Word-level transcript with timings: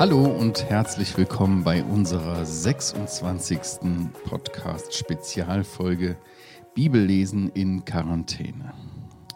Hallo 0.00 0.24
und 0.24 0.64
herzlich 0.68 1.16
willkommen 1.16 1.64
bei 1.64 1.82
unserer 1.84 2.44
26. 2.44 3.58
Podcast-Spezialfolge 4.24 6.16
Bibellesen 6.74 7.48
in 7.50 7.84
Quarantäne. 7.84 8.74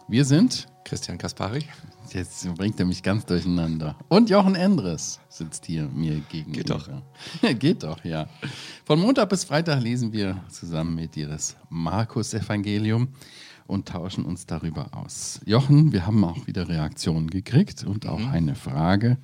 Wir 0.08 0.24
sind 0.24 0.66
Christian 0.84 1.16
Kaspari. 1.16 1.64
Jetzt 2.12 2.52
bringt 2.54 2.80
er 2.80 2.86
mich 2.86 3.02
ganz 3.02 3.24
durcheinander. 3.26 3.96
Und 4.08 4.30
Jochen 4.30 4.54
Endres 4.54 5.20
sitzt 5.28 5.66
hier 5.66 5.84
mir 5.88 6.20
gegenüber. 6.28 6.56
Geht 6.58 6.70
doch. 6.70 6.88
Geht 7.58 7.82
doch, 7.82 8.04
ja. 8.04 8.26
Von 8.84 8.98
Montag 9.00 9.28
bis 9.28 9.44
Freitag 9.44 9.82
lesen 9.82 10.12
wir 10.12 10.42
zusammen 10.50 10.94
mit 10.94 11.14
dir 11.14 11.28
das 11.28 11.56
Markus-Evangelium 11.68 13.08
und 13.68 13.86
tauschen 13.86 14.24
uns 14.24 14.46
darüber 14.46 14.88
aus. 14.96 15.40
Jochen, 15.44 15.92
wir 15.92 16.06
haben 16.06 16.24
auch 16.24 16.46
wieder 16.48 16.68
Reaktionen 16.68 17.28
gekriegt 17.30 17.84
und 17.84 18.06
auch 18.06 18.18
Mhm. 18.18 18.28
eine 18.30 18.54
Frage. 18.56 19.18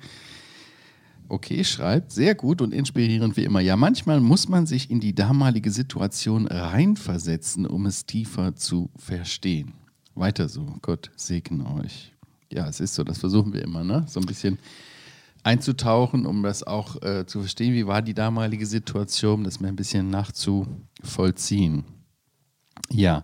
Okay, 1.27 1.63
schreibt, 1.63 2.11
sehr 2.11 2.35
gut 2.35 2.61
und 2.61 2.71
inspirierend 2.71 3.35
wie 3.35 3.43
immer. 3.45 3.59
Ja, 3.59 3.75
manchmal 3.75 4.21
muss 4.21 4.47
man 4.47 4.67
sich 4.67 4.91
in 4.91 4.99
die 4.99 5.15
damalige 5.15 5.71
Situation 5.71 6.45
reinversetzen, 6.47 7.65
um 7.65 7.87
es 7.87 8.05
tiefer 8.05 8.55
zu 8.55 8.91
verstehen. 8.95 9.73
Weiter 10.13 10.47
so, 10.47 10.75
Gott 10.83 11.09
segne 11.15 11.65
euch. 11.75 12.13
Ja, 12.51 12.67
es 12.69 12.79
ist 12.79 12.93
so, 12.93 13.03
das 13.03 13.17
versuchen 13.17 13.51
wir 13.53 13.63
immer, 13.63 13.83
ne? 13.83 14.05
So 14.07 14.19
ein 14.19 14.27
bisschen 14.27 14.59
einzutauchen, 15.41 16.27
um 16.27 16.43
das 16.43 16.61
auch 16.63 17.01
äh, 17.01 17.25
zu 17.25 17.39
verstehen, 17.39 17.73
wie 17.73 17.87
war 17.87 18.03
die 18.03 18.13
damalige 18.13 18.65
Situation, 18.67 19.43
das 19.43 19.59
mir 19.59 19.67
ein 19.69 19.75
bisschen 19.75 20.11
nachzuvollziehen. 20.11 21.83
Ja, 22.91 23.23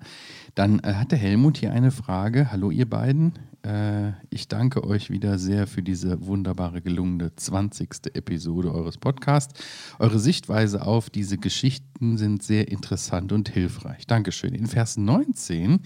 dann 0.55 0.79
äh, 0.79 0.93
hat 0.93 1.11
der 1.11 1.19
Helmut 1.19 1.57
hier 1.57 1.71
eine 1.71 1.91
Frage. 1.91 2.51
Hallo 2.51 2.71
ihr 2.71 2.89
beiden. 2.89 3.33
Äh, 3.63 4.13
ich 4.29 4.47
danke 4.47 4.83
euch 4.83 5.09
wieder 5.11 5.37
sehr 5.37 5.67
für 5.67 5.83
diese 5.83 6.25
wunderbare 6.25 6.81
gelungene 6.81 7.35
20. 7.35 8.15
Episode 8.15 8.73
eures 8.73 8.97
Podcasts. 8.97 9.59
Eure 9.99 10.19
Sichtweise 10.19 10.85
auf 10.85 11.09
diese 11.09 11.37
Geschichten 11.37 12.17
sind 12.17 12.41
sehr 12.41 12.69
interessant 12.69 13.31
und 13.31 13.49
hilfreich. 13.49 14.07
Dankeschön. 14.07 14.55
In 14.55 14.65
Vers 14.65 14.97
19 14.97 15.81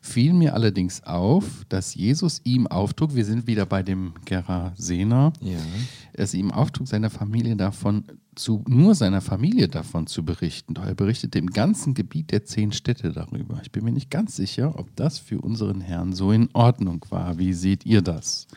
fiel 0.00 0.32
mir 0.32 0.54
allerdings 0.54 1.04
auf, 1.04 1.64
dass 1.68 1.94
Jesus 1.94 2.40
ihm 2.42 2.66
auftrug, 2.66 3.14
wir 3.14 3.24
sind 3.24 3.46
wieder 3.46 3.66
bei 3.66 3.84
dem 3.84 4.14
Gerasener, 4.24 5.32
Ja. 5.40 5.58
es 6.12 6.34
ihm 6.34 6.50
auftrug, 6.50 6.88
seiner 6.88 7.10
Familie 7.10 7.54
davon 7.54 8.04
zu, 8.34 8.64
nur 8.66 8.94
seiner 8.94 9.20
Familie 9.20 9.68
davon 9.68 10.06
zu 10.06 10.24
berichten. 10.24 10.74
Doch 10.74 10.86
er 10.86 10.94
berichtete 10.94 11.38
im 11.38 11.48
ganzen 11.48 11.92
Gebiet 11.94 12.32
der 12.32 12.44
zehn 12.44 12.72
Städte 12.72 13.12
darüber. 13.12 13.60
Ich 13.62 13.70
bin 13.70 13.84
mir 13.84 13.92
nicht 13.92 14.10
ganz 14.10 14.36
sicher, 14.36 14.78
ob 14.78 14.94
das 14.96 15.18
für 15.18 15.38
unseren 15.40 15.80
Herrn 15.82 16.14
so 16.14 16.32
in 16.32 16.48
Ordnung 16.54 17.04
war. 17.12 17.38
Wie 17.38 17.52
seht 17.52 17.86
ihr 17.86 18.02
das? 18.02 18.48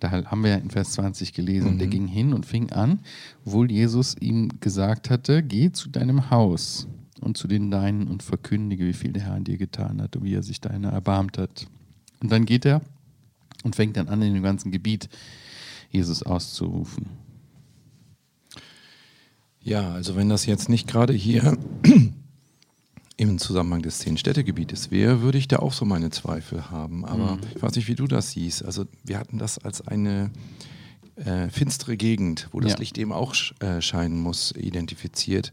Da 0.00 0.10
haben 0.10 0.42
wir 0.42 0.50
ja 0.50 0.56
in 0.56 0.70
Vers 0.70 0.92
20 0.92 1.32
gelesen, 1.32 1.78
der 1.78 1.86
ging 1.86 2.06
hin 2.06 2.34
und 2.34 2.44
fing 2.44 2.70
an, 2.72 3.00
obwohl 3.46 3.70
Jesus 3.70 4.16
ihm 4.20 4.50
gesagt 4.60 5.08
hatte, 5.08 5.42
geh 5.42 5.72
zu 5.72 5.88
deinem 5.88 6.30
Haus 6.30 6.86
und 7.20 7.38
zu 7.38 7.48
den 7.48 7.70
Deinen 7.70 8.08
und 8.08 8.22
verkündige, 8.22 8.86
wie 8.86 8.92
viel 8.92 9.12
der 9.12 9.22
Herr 9.22 9.34
an 9.34 9.44
dir 9.44 9.56
getan 9.56 10.02
hat 10.02 10.16
und 10.16 10.24
wie 10.24 10.34
er 10.34 10.42
sich 10.42 10.60
deiner 10.60 10.92
erbarmt 10.92 11.38
hat. 11.38 11.66
Und 12.20 12.30
dann 12.30 12.44
geht 12.44 12.66
er 12.66 12.82
und 13.62 13.76
fängt 13.76 13.96
dann 13.96 14.08
an, 14.08 14.20
in 14.20 14.34
dem 14.34 14.42
ganzen 14.42 14.70
Gebiet 14.70 15.08
Jesus 15.90 16.22
auszurufen. 16.22 17.06
Ja, 19.62 19.92
also 19.92 20.16
wenn 20.16 20.28
das 20.28 20.44
jetzt 20.44 20.68
nicht 20.68 20.86
gerade 20.86 21.14
hier 21.14 21.56
im 23.16 23.38
Zusammenhang 23.38 23.82
des 23.82 23.98
Zehn-Städtegebietes 24.00 24.90
wäre, 24.90 25.22
würde 25.22 25.38
ich 25.38 25.46
da 25.48 25.58
auch 25.60 25.72
so 25.72 25.84
meine 25.84 26.10
Zweifel 26.10 26.70
haben. 26.70 27.04
Aber 27.04 27.38
ich 27.54 27.62
weiß 27.62 27.76
nicht, 27.76 27.86
wie 27.88 27.94
du 27.94 28.06
das 28.08 28.32
siehst. 28.32 28.64
Also 28.64 28.86
wir 29.04 29.18
hatten 29.18 29.38
das 29.38 29.58
als 29.58 29.86
eine 29.86 30.30
äh, 31.16 31.48
finstere 31.48 31.96
Gegend, 31.96 32.48
wo 32.50 32.58
das 32.60 32.72
Ja. 32.72 32.78
Licht 32.78 32.98
eben 32.98 33.12
auch 33.12 33.34
äh, 33.60 33.80
scheinen 33.80 34.20
muss, 34.20 34.50
identifiziert. 34.52 35.52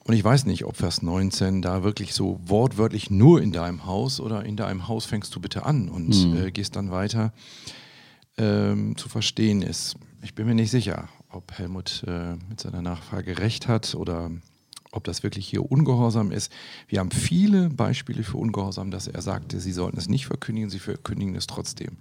Und 0.00 0.14
ich 0.14 0.22
weiß 0.24 0.46
nicht, 0.46 0.64
ob 0.64 0.76
Vers 0.76 1.02
19 1.02 1.62
da 1.62 1.82
wirklich 1.84 2.14
so 2.14 2.40
wortwörtlich 2.44 3.10
nur 3.10 3.40
in 3.42 3.52
deinem 3.52 3.86
Haus 3.86 4.18
oder 4.20 4.44
in 4.44 4.56
deinem 4.56 4.88
Haus 4.88 5.04
fängst 5.04 5.34
du 5.34 5.40
bitte 5.40 5.64
an 5.66 5.88
und 5.88 6.08
Mhm. 6.08 6.36
äh, 6.46 6.50
gehst 6.50 6.74
dann 6.76 6.90
weiter 6.90 7.32
ähm, 8.38 8.96
zu 8.96 9.08
verstehen 9.08 9.62
ist. 9.62 9.96
Ich 10.22 10.34
bin 10.34 10.46
mir 10.46 10.54
nicht 10.54 10.70
sicher, 10.70 11.08
ob 11.30 11.52
Helmut 11.52 12.04
äh, 12.06 12.34
mit 12.48 12.60
seiner 12.60 12.82
Nachfrage 12.82 13.38
recht 13.38 13.68
hat 13.68 13.94
oder 13.94 14.30
ob 14.92 15.04
das 15.04 15.22
wirklich 15.22 15.48
hier 15.48 15.70
Ungehorsam 15.70 16.32
ist. 16.32 16.52
Wir 16.88 17.00
haben 17.00 17.10
viele 17.10 17.68
Beispiele 17.70 18.22
für 18.22 18.36
Ungehorsam, 18.36 18.90
dass 18.90 19.06
er 19.08 19.22
sagte, 19.22 19.60
sie 19.60 19.72
sollten 19.72 19.98
es 19.98 20.08
nicht 20.08 20.26
verkündigen, 20.26 20.70
sie 20.70 20.78
verkündigen 20.78 21.34
es 21.34 21.46
trotzdem. 21.46 21.96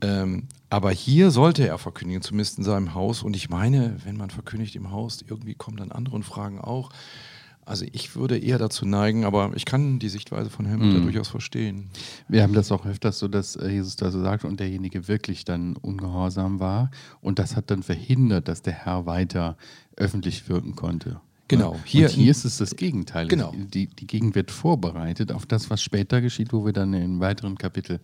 Ähm, 0.00 0.44
aber 0.70 0.90
hier 0.90 1.30
sollte 1.30 1.66
er 1.66 1.78
verkündigen, 1.78 2.22
zumindest 2.22 2.58
in 2.58 2.64
seinem 2.64 2.94
Haus. 2.94 3.22
Und 3.22 3.34
ich 3.34 3.48
meine, 3.48 3.96
wenn 4.04 4.16
man 4.16 4.30
verkündigt 4.30 4.76
im 4.76 4.90
Haus, 4.90 5.24
irgendwie 5.26 5.54
kommen 5.54 5.76
dann 5.76 5.92
andere 5.92 6.14
und 6.14 6.24
fragen 6.24 6.60
auch. 6.60 6.90
Also 7.68 7.84
ich 7.92 8.16
würde 8.16 8.38
eher 8.38 8.56
dazu 8.56 8.86
neigen, 8.86 9.26
aber 9.26 9.52
ich 9.54 9.66
kann 9.66 9.98
die 9.98 10.08
Sichtweise 10.08 10.48
von 10.48 10.64
Helmut 10.64 10.94
ja 10.94 11.00
durchaus 11.00 11.28
verstehen. 11.28 11.90
Wir 12.26 12.42
haben 12.42 12.54
das 12.54 12.72
auch 12.72 12.86
öfters 12.86 13.18
so, 13.18 13.28
dass 13.28 13.56
äh, 13.56 13.68
Jesus 13.68 13.96
da 13.96 14.10
so 14.10 14.22
sagt 14.22 14.44
und 14.46 14.58
derjenige 14.58 15.06
wirklich 15.06 15.44
dann 15.44 15.76
ungehorsam 15.76 16.60
war. 16.60 16.90
Und 17.20 17.38
das 17.38 17.56
hat 17.56 17.70
dann 17.70 17.82
verhindert, 17.82 18.48
dass 18.48 18.62
der 18.62 18.72
Herr 18.72 19.04
weiter 19.04 19.58
öffentlich 19.96 20.48
wirken 20.48 20.76
konnte. 20.76 21.20
Genau. 21.48 21.76
Hier, 21.84 22.06
und 22.06 22.12
hier 22.12 22.30
ist 22.30 22.44
es 22.44 22.58
das 22.58 22.76
Gegenteil. 22.76 23.26
Genau. 23.28 23.52
Die, 23.56 23.86
die 23.86 24.06
Gegend 24.06 24.34
wird 24.34 24.50
vorbereitet 24.50 25.32
auf 25.32 25.46
das, 25.46 25.70
was 25.70 25.82
später 25.82 26.20
geschieht, 26.20 26.52
wo 26.52 26.64
wir 26.66 26.72
dann 26.72 26.92
in 26.94 27.20
weiteren 27.20 27.56
Kapitel 27.56 28.00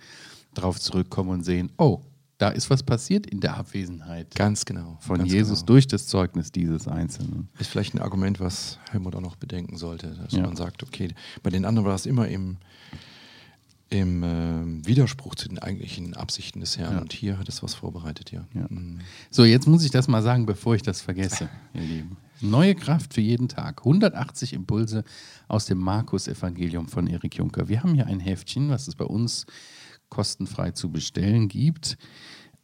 drauf 0.55 0.81
zurückkommen 0.81 1.31
und 1.31 1.44
sehen, 1.44 1.71
oh, 1.77 2.00
da 2.38 2.49
ist 2.49 2.69
was 2.69 2.82
passiert 2.82 3.27
in 3.27 3.41
der 3.41 3.56
Abwesenheit 3.56 4.34
Ganz 4.34 4.65
genau. 4.65 4.97
von 5.00 5.19
ganz 5.19 5.32
Jesus 5.32 5.60
genau. 5.60 5.66
durch 5.66 5.87
das 5.87 6.06
Zeugnis 6.09 6.50
dieses 6.50 6.88
Einzelnen. 6.88 7.49
Ist 7.59 7.71
vielleicht 7.71 7.94
ein 7.94 8.00
Argument, 8.00 8.41
was 8.41 8.78
Helmut 8.91 9.15
auch 9.15 9.21
noch 9.21 9.37
bedenken 9.37 9.76
sollte, 9.76 10.09
dass 10.21 10.32
Ja. 10.32 10.43
man 10.43 10.56
sagt, 10.56 10.82
okay, 10.82 11.15
bei 11.43 11.50
den 11.50 11.65
anderen 11.65 11.87
war 11.87 11.94
es 11.94 12.06
immer 12.06 12.26
im, 12.28 12.56
im 13.91 14.22
ähm, 14.25 14.87
Widerspruch 14.87 15.37
zu 15.37 15.49
den 15.49 15.59
eigentlichen 15.61 16.15
Absichten 16.15 16.61
des 16.61 16.76
Herrn 16.76 16.94
Ja. 16.94 17.00
und 17.03 17.12
hier 17.12 17.38
hat 17.38 17.49
es 17.49 17.62
was 17.62 17.75
vorbereitet, 17.75 18.32
ja. 18.32 18.44
Ja. 18.55 18.66
Mhm. 18.69 18.99
So, 19.31 19.44
jetzt 19.44 19.69
muss 19.69 19.84
ich 19.84 19.91
das 19.93 20.09
mal 20.09 20.22
sagen, 20.22 20.44
bevor 20.47 20.75
ich 20.75 20.82
das 20.82 21.00
vergesse, 21.03 21.49
ihr 21.72 21.82
Lieben. 21.82 22.16
Neue 22.40 22.74
Kraft 22.74 23.14
für 23.14 23.20
jeden 23.20 23.48
Tag. 23.48 23.80
180 23.80 24.52
Impulse 24.52 25.04
aus 25.48 25.66
dem 25.66 25.78
Markus-Evangelium 25.78 26.88
von 26.88 27.06
Erik 27.06 27.36
Juncker. 27.36 27.68
Wir 27.68 27.82
haben 27.82 27.94
hier 27.94 28.06
ein 28.06 28.20
Heftchen, 28.20 28.70
was 28.70 28.88
es 28.88 28.94
bei 28.94 29.04
uns 29.04 29.46
kostenfrei 30.08 30.72
zu 30.72 30.90
bestellen 30.90 31.48
gibt. 31.48 31.96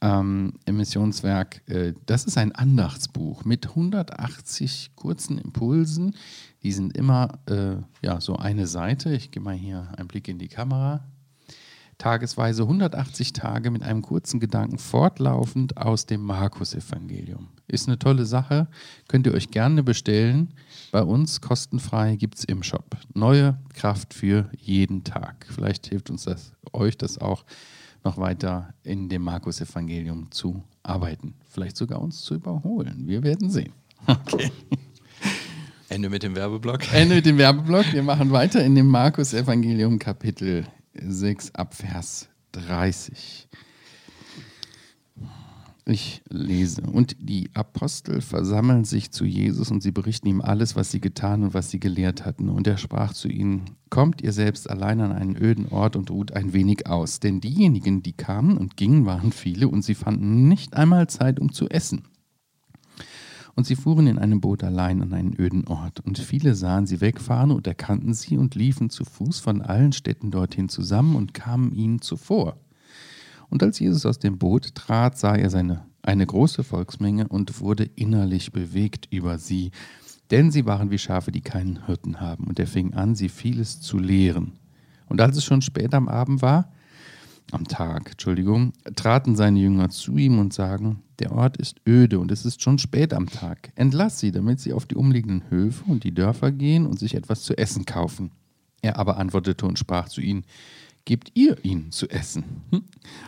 Ähm, 0.03 0.54
Im 0.64 0.76
Missionswerk. 0.78 1.62
Äh, 1.69 1.94
das 2.06 2.25
ist 2.25 2.38
ein 2.38 2.53
Andachtsbuch 2.53 3.44
mit 3.44 3.69
180 3.69 4.92
kurzen 4.97 5.38
Impulsen. 5.38 6.16
Die 6.62 6.72
sind 6.72 6.97
immer 6.97 7.38
äh, 7.47 7.76
ja, 8.02 8.20
so 8.20 8.37
eine 8.37 8.66
Seite. 8.66 9.12
Ich 9.14 9.31
gebe 9.31 9.44
mal 9.44 9.54
hier 9.54 9.92
einen 9.97 10.08
Blick 10.08 10.28
in 10.28 10.38
die 10.38 10.48
Kamera 10.48 11.04
tagesweise 12.00 12.62
180 12.62 13.33
Tage 13.33 13.71
mit 13.71 13.83
einem 13.83 14.03
kurzen 14.03 14.41
Gedanken 14.41 14.78
fortlaufend 14.78 15.77
aus 15.77 16.06
dem 16.06 16.22
Markus-Evangelium. 16.22 17.49
Ist 17.69 17.87
eine 17.87 17.99
tolle 17.99 18.25
Sache, 18.25 18.69
könnt 19.06 19.27
ihr 19.27 19.34
euch 19.34 19.50
gerne 19.50 19.83
bestellen. 19.83 20.55
Bei 20.91 21.03
uns 21.03 21.41
kostenfrei 21.41 22.16
gibt 22.16 22.38
es 22.38 22.44
im 22.44 22.62
Shop. 22.62 22.97
Neue 23.15 23.59
Kraft 23.75 24.15
für 24.15 24.50
jeden 24.59 25.05
Tag. 25.05 25.47
Vielleicht 25.49 25.87
hilft 25.87 26.11
uns 26.11 26.25
das, 26.25 26.53
euch 26.72 26.97
das 26.97 27.19
auch 27.19 27.44
noch 28.03 28.17
weiter 28.17 28.72
in 28.82 29.09
dem 29.11 29.22
Markus-Evangelium 29.22 30.32
zu 30.32 30.65
arbeiten. 30.82 31.34
Vielleicht 31.50 31.77
sogar 31.77 32.00
uns 32.00 32.22
zu 32.22 32.34
überholen. 32.34 33.06
Wir 33.06 33.22
werden 33.22 33.50
sehen. 33.50 33.72
Okay. 34.06 34.50
Ende 35.91 36.09
mit 36.09 36.22
dem 36.22 36.37
Werbeblock. 36.37 36.93
Ende 36.94 37.17
mit 37.17 37.27
dem 37.27 37.37
Werbeblock. 37.37 37.93
Wir 37.93 38.03
machen 38.05 38.31
weiter 38.31 38.65
in 38.65 38.77
dem 38.77 38.87
Markus-Evangelium 38.87 39.99
Kapitel 39.99 40.65
6 40.95 41.55
ab 41.55 41.75
Vers 41.75 42.29
30. 42.53 43.49
Ich 45.87 46.23
lese. 46.29 46.82
Und 46.82 47.17
die 47.19 47.50
Apostel 47.55 48.20
versammeln 48.20 48.85
sich 48.85 49.11
zu 49.11 49.25
Jesus 49.25 49.70
und 49.70 49.82
sie 49.82 49.91
berichten 49.91 50.29
ihm 50.29 50.41
alles, 50.41 50.76
was 50.76 50.91
sie 50.91 51.00
getan 51.00 51.43
und 51.43 51.55
was 51.55 51.70
sie 51.70 51.81
gelehrt 51.81 52.25
hatten. 52.25 52.49
Und 52.49 52.67
er 52.67 52.76
sprach 52.76 53.12
zu 53.12 53.29
ihnen, 53.29 53.64
kommt 53.88 54.20
ihr 54.20 54.32
selbst 54.32 54.70
allein 54.70 55.00
an 55.00 55.12
einen 55.12 55.37
öden 55.37 55.69
Ort 55.69 55.97
und 55.97 56.11
ruht 56.11 56.32
ein 56.32 56.53
wenig 56.53 56.87
aus. 56.87 57.19
Denn 57.19 57.41
diejenigen, 57.41 58.03
die 58.03 58.12
kamen 58.12 58.56
und 58.56 58.76
gingen, 58.76 59.06
waren 59.06 59.32
viele 59.32 59.69
und 59.69 59.82
sie 59.82 59.94
fanden 59.94 60.49
nicht 60.49 60.75
einmal 60.75 61.09
Zeit, 61.09 61.41
um 61.41 61.53
zu 61.53 61.69
essen. 61.69 62.05
Und 63.55 63.67
sie 63.67 63.76
fuhren 63.76 64.06
in 64.06 64.19
einem 64.19 64.41
Boot 64.41 64.62
allein 64.62 65.02
an 65.02 65.12
einen 65.12 65.38
öden 65.38 65.67
Ort. 65.67 66.00
Und 66.00 66.19
viele 66.19 66.55
sahen 66.55 66.87
sie 66.87 67.00
wegfahren 67.00 67.50
und 67.50 67.67
erkannten 67.67 68.14
sie 68.14 68.37
und 68.37 68.55
liefen 68.55 68.91
zu 68.91 69.05
Fuß 69.05 69.41
von 69.41 69.62
allen 69.62 69.93
Städten 69.93 70.31
dorthin 70.31 70.69
zusammen 70.69 71.17
und 71.17 71.35
kamen 71.35 71.73
ihnen 71.73 72.00
zuvor. 72.00 72.56
Und 73.49 73.62
als 73.62 73.81
Jesus 73.81 74.06
aus 74.06 74.19
dem 74.19 74.38
Boot 74.38 74.75
trat, 74.75 75.19
sah 75.19 75.35
er 75.35 75.50
seine, 75.50 75.85
eine 76.02 76.25
große 76.25 76.62
Volksmenge 76.62 77.29
und 77.29 77.61
wurde 77.61 77.85
innerlich 77.97 78.52
bewegt 78.52 79.08
über 79.11 79.38
sie, 79.38 79.73
denn 80.31 80.52
sie 80.52 80.64
waren 80.64 80.91
wie 80.91 80.99
Schafe, 80.99 81.32
die 81.32 81.41
keinen 81.41 81.87
Hirten 81.87 82.20
haben. 82.20 82.44
Und 82.44 82.61
er 82.61 82.69
fing 82.69 82.94
an, 82.94 83.17
sie 83.17 83.29
vieles 83.29 83.81
zu 83.81 83.99
lehren. 83.99 84.52
Und 85.08 85.20
als 85.20 85.37
es 85.37 85.44
schon 85.44 85.61
spät 85.61 85.93
am 85.93 86.08
Abend 86.08 86.41
war, 86.41 86.70
am 87.52 87.67
Tag, 87.67 88.12
Entschuldigung, 88.12 88.73
traten 88.97 89.37
seine 89.37 89.58
Jünger 89.61 89.88
zu 89.91 90.17
ihm 90.17 90.38
und 90.38 90.52
sagen, 90.52 91.02
der 91.19 91.32
Ort 91.32 91.56
ist 91.56 91.81
öde 91.87 92.19
und 92.19 92.31
es 92.32 92.44
ist 92.44 92.62
schon 92.62 92.79
spät 92.79 93.12
am 93.12 93.26
Tag. 93.26 93.73
Entlass 93.75 94.19
sie, 94.19 94.32
damit 94.32 94.61
sie 94.61 94.73
auf 94.73 94.87
die 94.87 94.94
umliegenden 94.94 95.50
Höfe 95.50 95.85
und 95.87 96.05
die 96.05 96.14
Dörfer 96.14 96.52
gehen 96.52 96.87
und 96.87 96.99
sich 96.99 97.14
etwas 97.14 97.43
zu 97.43 97.56
essen 97.58 97.85
kaufen. 97.85 98.31
Er 98.82 98.99
aber 98.99 99.19
antwortete 99.19 99.67
und 99.67 99.79
sprach 99.79 100.08
zu 100.08 100.20
ihnen, 100.20 100.44
gebt 101.05 101.32
ihr 101.35 101.62
ihnen 101.64 101.91
zu 101.91 102.08
essen. 102.08 102.44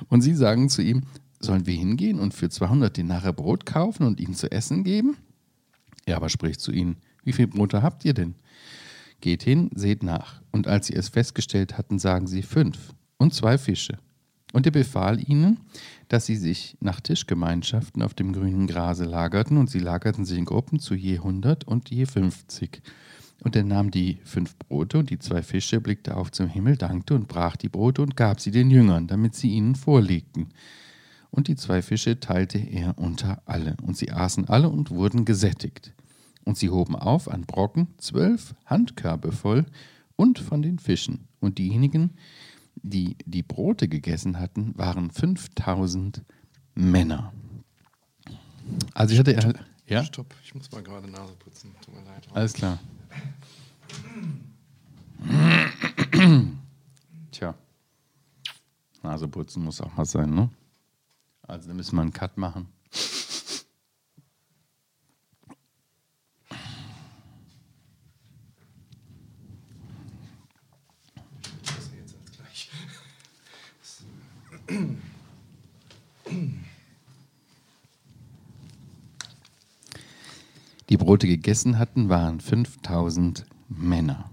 Und 0.09 0.23
sie 0.23 0.35
sagen 0.35 0.69
zu 0.69 0.83
ihm, 0.83 1.03
sollen 1.41 1.67
wir 1.67 1.75
hingehen 1.75 2.19
und 2.19 2.35
für 2.35 2.49
200 2.49 2.97
Denare 2.97 3.33
Brot 3.33 3.67
kaufen 3.67 4.07
und 4.07 4.21
ihnen 4.21 4.35
zu 4.35 4.51
essen 4.51 4.85
geben? 4.85 5.17
Er 6.07 6.17
aber 6.17 6.29
spricht 6.29 6.61
zu 6.61 6.73
ihnen, 6.73 6.97
wie 7.25 7.33
viel 7.33 7.47
Brote 7.47 7.83
habt 7.83 8.05
ihr 8.05 8.15
denn? 8.15 8.35
Geht 9.21 9.43
hin, 9.43 9.71
seht 9.75 10.03
nach. 10.03 10.41
Und 10.51 10.67
als 10.67 10.87
sie 10.87 10.95
es 10.95 11.09
festgestellt 11.09 11.79
hatten, 11.79 11.99
sagen 11.99 12.27
sie 12.27 12.43
fünf 12.43 12.95
und 13.19 13.35
zwei 13.35 13.59
Fische. 13.59 13.99
Und 14.53 14.67
er 14.67 14.73
befahl 14.73 15.19
ihnen, 15.27 15.61
dass 16.09 16.27
sie 16.27 16.37
sich 16.37 16.77
nach 16.81 17.01
Tischgemeinschaften 17.01 18.03
auf 18.03 18.15
dem 18.15 18.33
grünen 18.33 18.67
Grase 18.67 19.05
lagerten, 19.05 19.57
und 19.57 19.71
sie 19.71 19.79
lagerten 19.79 20.25
sich 20.25 20.39
in 20.39 20.45
Gruppen 20.45 20.79
zu 20.79 20.95
je 20.95 21.19
hundert 21.19 21.65
und 21.65 21.91
je 21.91 22.05
fünfzig. 22.07 22.83
Und 23.43 23.57
er 23.57 23.65
nahm 23.65 23.91
die 23.91 24.19
fünf 24.25 24.57
Brote 24.57 24.99
und 24.99 25.11
die 25.11 25.19
zwei 25.19 25.43
Fische, 25.43 25.81
blickte 25.81 26.17
auf 26.17 26.31
zum 26.31 26.49
Himmel, 26.49 26.77
dankte 26.77 27.15
und 27.15 27.29
brach 27.29 27.57
die 27.57 27.71
Brote 27.71 28.03
und 28.03 28.15
gab 28.15 28.41
sie 28.41 28.51
den 28.51 28.71
Jüngern, 28.71 29.09
damit 29.09 29.35
sie 29.35 29.51
ihnen 29.51 29.75
vorlegten. 29.75 30.51
Und 31.31 31.49
die 31.49 31.57
zwei 31.57 31.81
Fische 31.81 32.21
teilte 32.21 32.59
er 32.59 32.99
unter 32.99 33.43
alle, 33.47 33.77
und 33.83 33.97
sie 33.97 34.13
aßen 34.13 34.49
alle 34.49 34.69
und 34.69 34.91
wurden 34.91 35.25
gesättigt. 35.25 35.95
Und 36.45 36.59
sie 36.59 36.71
hoben 36.71 36.95
auf 36.95 37.29
an 37.29 37.47
Brocken 37.47 37.89
zwölf 37.97 38.55
Handkörbe 38.67 39.33
voll 39.33 39.65
und 40.15 40.39
von 40.39 40.61
den 40.61 40.79
Fischen. 40.79 41.27
Und 41.41 41.59
diejenigen, 41.59 42.11
die 42.11 42.52
die 42.75 43.43
Brote 43.43 43.89
gegessen 43.89 44.39
hatten, 44.39 44.77
waren 44.77 45.11
5000 45.11 46.23
Männer. 46.75 47.33
Also 48.95 49.15
ich 49.15 49.21
hatte 49.21 49.33
ja. 49.33 49.53
ja? 49.87 50.05
Stopp, 50.05 50.35
ich 50.43 50.55
muss 50.55 50.71
mal 50.73 50.83
gerade 50.83 51.09
Nase 51.09 51.35
putzen. 51.35 51.75
Tut 51.85 51.95
mir 51.95 52.05
leid. 52.05 52.29
Alles 52.33 52.53
klar. 52.53 52.79
Tja. 57.31 57.55
Nase 59.03 59.29
putzen 59.29 59.65
muss 59.65 59.81
auch 59.81 59.95
mal 59.97 60.05
sein, 60.05 60.35
ne? 60.35 60.51
Also 61.43 61.69
da 61.69 61.75
müssen 61.75 61.97
wir 61.97 62.03
einen 62.03 62.13
Cut 62.13 62.39
machen. 62.39 62.69
Die 80.89 80.97
Brote 80.97 81.27
gegessen 81.27 81.79
hatten, 81.79 82.09
waren 82.09 82.41
5000 82.41 83.45
Männer. 83.69 84.31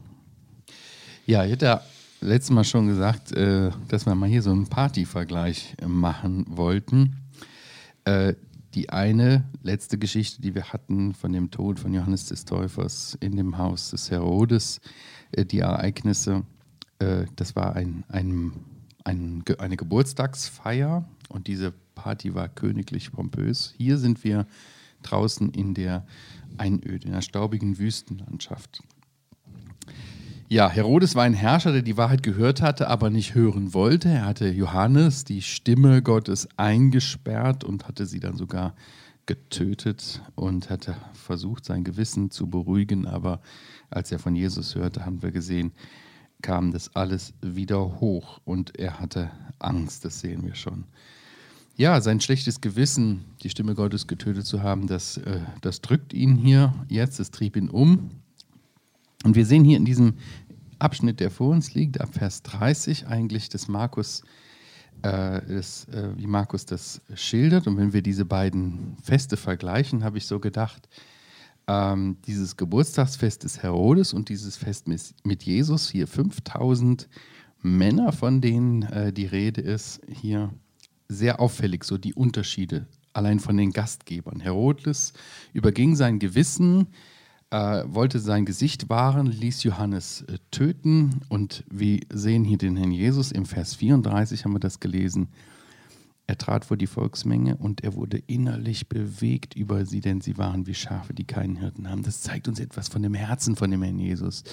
Ja, 1.25 1.45
ich 1.45 1.51
hätte 1.51 1.65
ja 1.65 1.81
letztes 2.21 2.51
Mal 2.51 2.63
schon 2.63 2.87
gesagt, 2.87 3.31
äh, 3.31 3.71
dass 3.87 4.05
wir 4.05 4.15
mal 4.15 4.29
hier 4.29 4.41
so 4.41 4.51
einen 4.51 4.67
Partyvergleich 4.67 5.75
machen 5.85 6.45
wollten. 6.49 7.15
Äh, 8.03 8.33
die 8.73 8.89
eine 8.89 9.45
letzte 9.63 9.97
Geschichte, 9.97 10.41
die 10.41 10.53
wir 10.53 10.73
hatten 10.73 11.13
von 11.13 11.33
dem 11.33 11.49
Tod 11.49 11.79
von 11.79 11.93
Johannes 11.93 12.25
des 12.25 12.45
Täufers 12.45 13.17
in 13.19 13.35
dem 13.35 13.57
Haus 13.57 13.91
des 13.91 14.11
Herodes, 14.11 14.79
äh, 15.31 15.45
die 15.45 15.59
Ereignisse, 15.59 16.43
das 17.37 17.55
war 17.55 17.77
ein, 17.77 18.03
ein 18.09 18.51
ein, 19.03 19.43
eine 19.57 19.77
Geburtstagsfeier 19.77 21.05
und 21.29 21.47
diese 21.47 21.73
Party 21.95 22.33
war 22.33 22.47
königlich 22.49 23.11
pompös. 23.11 23.73
Hier 23.77 23.97
sind 23.97 24.23
wir 24.23 24.45
draußen 25.03 25.49
in 25.51 25.73
der 25.73 26.05
Einöde, 26.57 27.07
in 27.07 27.13
der 27.13 27.21
staubigen 27.21 27.77
Wüstenlandschaft. 27.77 28.83
Ja, 30.51 30.67
Herodes 30.67 31.13
war 31.13 31.23
ein 31.23 31.35
Herrscher, 31.35 31.71
der 31.71 31.83
die 31.83 31.95
Wahrheit 31.95 32.23
gehört 32.23 32.61
hatte, 32.63 32.87
aber 32.87 33.11
nicht 33.11 33.35
hören 33.35 33.75
wollte. 33.75 34.09
Er 34.09 34.25
hatte 34.25 34.49
Johannes, 34.49 35.23
die 35.23 35.43
Stimme 35.43 36.01
Gottes, 36.01 36.49
eingesperrt 36.57 37.63
und 37.63 37.87
hatte 37.87 38.07
sie 38.07 38.19
dann 38.19 38.35
sogar 38.35 38.73
getötet 39.27 40.23
und 40.33 40.71
hatte 40.71 40.95
versucht, 41.13 41.65
sein 41.65 41.83
Gewissen 41.83 42.31
zu 42.31 42.49
beruhigen. 42.49 43.05
Aber 43.05 43.41
als 43.91 44.11
er 44.11 44.17
von 44.17 44.35
Jesus 44.35 44.73
hörte, 44.73 45.05
haben 45.05 45.21
wir 45.21 45.29
gesehen, 45.29 45.71
kam 46.41 46.71
das 46.71 46.95
alles 46.95 47.33
wieder 47.41 47.99
hoch 47.99 48.39
und 48.45 48.77
er 48.77 48.99
hatte 48.99 49.31
Angst, 49.59 50.05
das 50.05 50.19
sehen 50.19 50.45
wir 50.45 50.55
schon. 50.55 50.85
Ja, 51.75 52.01
sein 52.01 52.19
schlechtes 52.19 52.59
Gewissen, 52.59 53.25
die 53.41 53.49
Stimme 53.49 53.73
Gottes 53.73 54.07
getötet 54.07 54.45
zu 54.45 54.61
haben, 54.61 54.87
das, 54.87 55.17
äh, 55.17 55.39
das 55.61 55.81
drückt 55.81 56.13
ihn 56.13 56.35
hier 56.35 56.73
jetzt, 56.89 57.19
es 57.19 57.31
trieb 57.31 57.55
ihn 57.55 57.69
um. 57.69 58.11
Und 59.23 59.35
wir 59.35 59.45
sehen 59.45 59.63
hier 59.63 59.77
in 59.77 59.85
diesem 59.85 60.15
Abschnitt, 60.77 61.19
der 61.19 61.31
vor 61.31 61.51
uns 61.51 61.73
liegt, 61.73 62.01
ab 62.01 62.13
Vers 62.13 62.41
30 62.43 63.07
eigentlich 63.07 63.49
des 63.49 63.67
Markus, 63.67 64.23
äh, 65.03 65.41
des, 65.45 65.85
äh, 65.89 66.09
wie 66.17 66.27
Markus 66.27 66.65
das 66.65 67.01
schildert. 67.15 67.67
Und 67.67 67.77
wenn 67.77 67.93
wir 67.93 68.01
diese 68.01 68.25
beiden 68.25 68.97
Feste 69.01 69.37
vergleichen, 69.37 70.03
habe 70.03 70.17
ich 70.17 70.25
so 70.25 70.39
gedacht, 70.39 70.89
ähm, 71.69 72.17
dieses 72.25 72.57
Geburtstagsfest 72.57 73.43
des 73.43 73.61
Herodes 73.61 74.13
und 74.13 74.29
dieses 74.29 74.57
Fest 74.57 74.87
mit 74.87 75.43
Jesus, 75.43 75.89
hier 75.89 76.07
5000 76.07 77.07
Männer, 77.61 78.11
von 78.11 78.41
denen 78.41 78.81
äh, 78.83 79.13
die 79.13 79.27
Rede 79.27 79.61
ist, 79.61 80.01
hier 80.09 80.51
sehr 81.07 81.39
auffällig, 81.39 81.83
so 81.83 81.99
die 81.99 82.15
Unterschiede 82.15 82.87
allein 83.13 83.39
von 83.39 83.55
den 83.55 83.71
Gastgebern. 83.71 84.39
Herodes 84.39 85.13
überging 85.53 85.95
sein 85.95 86.17
Gewissen, 86.17 86.87
äh, 87.51 87.83
wollte 87.85 88.19
sein 88.19 88.45
Gesicht 88.45 88.89
wahren, 88.89 89.27
ließ 89.27 89.61
Johannes 89.63 90.23
äh, 90.23 90.37
töten 90.49 91.21
und 91.29 91.63
wir 91.69 91.99
sehen 92.11 92.45
hier 92.45 92.57
den 92.57 92.77
Herrn 92.77 92.91
Jesus 92.91 93.31
im 93.31 93.45
Vers 93.45 93.75
34, 93.75 94.43
haben 94.43 94.53
wir 94.53 94.59
das 94.59 94.79
gelesen. 94.79 95.27
Er 96.29 96.37
trat 96.37 96.63
vor 96.63 96.77
die 96.77 96.85
Volksmenge 96.85 97.55
und 97.57 97.83
er 97.83 97.95
wurde 97.95 98.21
innerlich 98.27 98.87
bewegt 98.87 99.55
über 99.55 99.87
sie, 99.87 99.99
denn 99.99 100.21
sie 100.21 100.37
waren 100.37 100.67
wie 100.67 100.75
Schafe, 100.75 101.11
die 101.11 101.23
keinen 101.23 101.55
Hirten 101.55 101.89
haben. 101.89 102.03
Das 102.03 102.21
zeigt 102.21 102.47
uns 102.47 102.59
etwas 102.59 102.87
von 102.87 103.01
dem 103.01 103.15
Herzen 103.15 103.55
von 103.55 103.71
dem 103.71 103.81
Herrn 103.81 103.97
Jesus, 103.97 104.43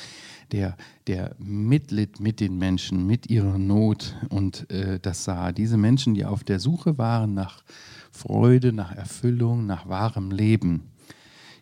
der, 0.53 0.79
der 1.07 1.37
mitlitt 1.39 2.19
mit 2.19 2.41
den 2.41 2.57
Menschen, 2.57 3.07
mit 3.07 3.29
ihrer 3.29 3.59
Not 3.59 4.17
und 4.31 4.71
äh, 4.71 4.99
das 5.01 5.25
sah. 5.25 5.53
Diese 5.53 5.77
Menschen, 5.77 6.15
die 6.15 6.25
auf 6.25 6.45
der 6.45 6.61
Suche 6.61 6.97
waren 6.97 7.35
nach 7.35 7.63
Freude, 8.11 8.73
nach 8.73 8.93
Erfüllung, 8.93 9.67
nach 9.67 9.87
wahrem 9.87 10.31
Leben. 10.31 10.85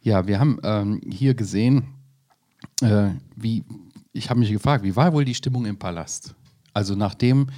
Ja, 0.01 0.29
wir 0.29 0.39
haben 0.39 0.61
ähm, 0.63 1.01
hier 1.11 1.35
gesehen, 1.35 1.87
äh, 2.83 3.09
wie, 3.35 3.65
ich 4.13 4.31
habe 4.31 4.39
mich 4.39 4.53
gefragt, 4.53 4.85
wie 4.85 4.95
war 4.95 5.13
wohl 5.13 5.25
die 5.25 5.35
Stimmung 5.35 5.67
im 5.67 5.77
Palast? 5.77 6.37
Also 6.73 6.95
nachdem 6.95 7.49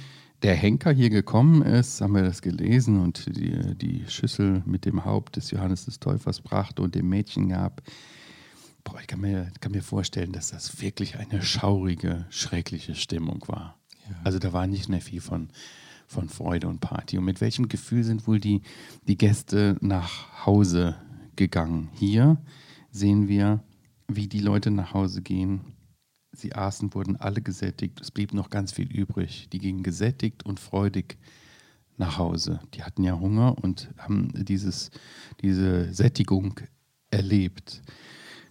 der 0.43 0.55
Henker 0.55 0.91
hier 0.91 1.09
gekommen 1.09 1.61
ist, 1.61 2.01
haben 2.01 2.13
wir 2.13 2.23
das 2.23 2.41
gelesen 2.41 2.99
und 2.99 3.25
die, 3.35 3.75
die 3.75 4.05
Schüssel 4.07 4.61
mit 4.65 4.85
dem 4.85 5.03
Haupt 5.03 5.35
des 5.35 5.51
Johannes 5.51 5.85
des 5.85 5.99
Täufers 5.99 6.41
brachte 6.41 6.81
und 6.81 6.95
dem 6.95 7.09
Mädchen 7.09 7.49
gab. 7.49 7.81
Boah, 8.83 8.99
ich 9.01 9.07
kann 9.07 9.21
mir, 9.21 9.51
kann 9.59 9.71
mir 9.71 9.81
vorstellen, 9.81 10.31
dass 10.31 10.51
das 10.51 10.81
wirklich 10.81 11.17
eine 11.17 11.41
schaurige, 11.41 12.25
schreckliche 12.29 12.95
Stimmung 12.95 13.43
war. 13.47 13.77
Ja. 14.07 14.15
Also 14.23 14.39
da 14.39 14.53
war 14.53 14.67
nicht 14.67 14.89
mehr 14.89 15.01
viel 15.01 15.21
von, 15.21 15.49
von 16.05 16.29
Freude 16.29 16.67
und 16.67 16.79
Party. 16.79 17.17
Und 17.17 17.25
mit 17.25 17.41
welchem 17.41 17.67
Gefühl 17.67 18.03
sind 18.03 18.27
wohl 18.27 18.39
die, 18.39 18.61
die 19.07 19.17
Gäste 19.17 19.75
nach 19.81 20.45
Hause 20.45 20.95
gegangen? 21.35 21.89
Hier 21.93 22.37
sehen 22.91 23.27
wir, 23.27 23.63
wie 24.07 24.27
die 24.27 24.39
Leute 24.39 24.71
nach 24.71 24.93
Hause 24.93 25.21
gehen 25.21 25.76
Sie 26.37 26.53
aßen, 26.53 26.93
wurden 26.93 27.15
alle 27.15 27.41
gesättigt. 27.41 27.99
Es 27.99 28.11
blieb 28.11 28.33
noch 28.33 28.49
ganz 28.49 28.71
viel 28.71 28.91
übrig. 28.91 29.49
Die 29.51 29.57
gingen 29.57 29.83
gesättigt 29.83 30.45
und 30.45 30.59
freudig 30.59 31.17
nach 31.97 32.17
Hause. 32.17 32.59
Die 32.73 32.83
hatten 32.83 33.03
ja 33.03 33.19
Hunger 33.19 33.55
und 33.61 33.89
haben 33.97 34.31
dieses, 34.45 34.91
diese 35.41 35.91
Sättigung 35.93 36.59
erlebt. 37.09 37.81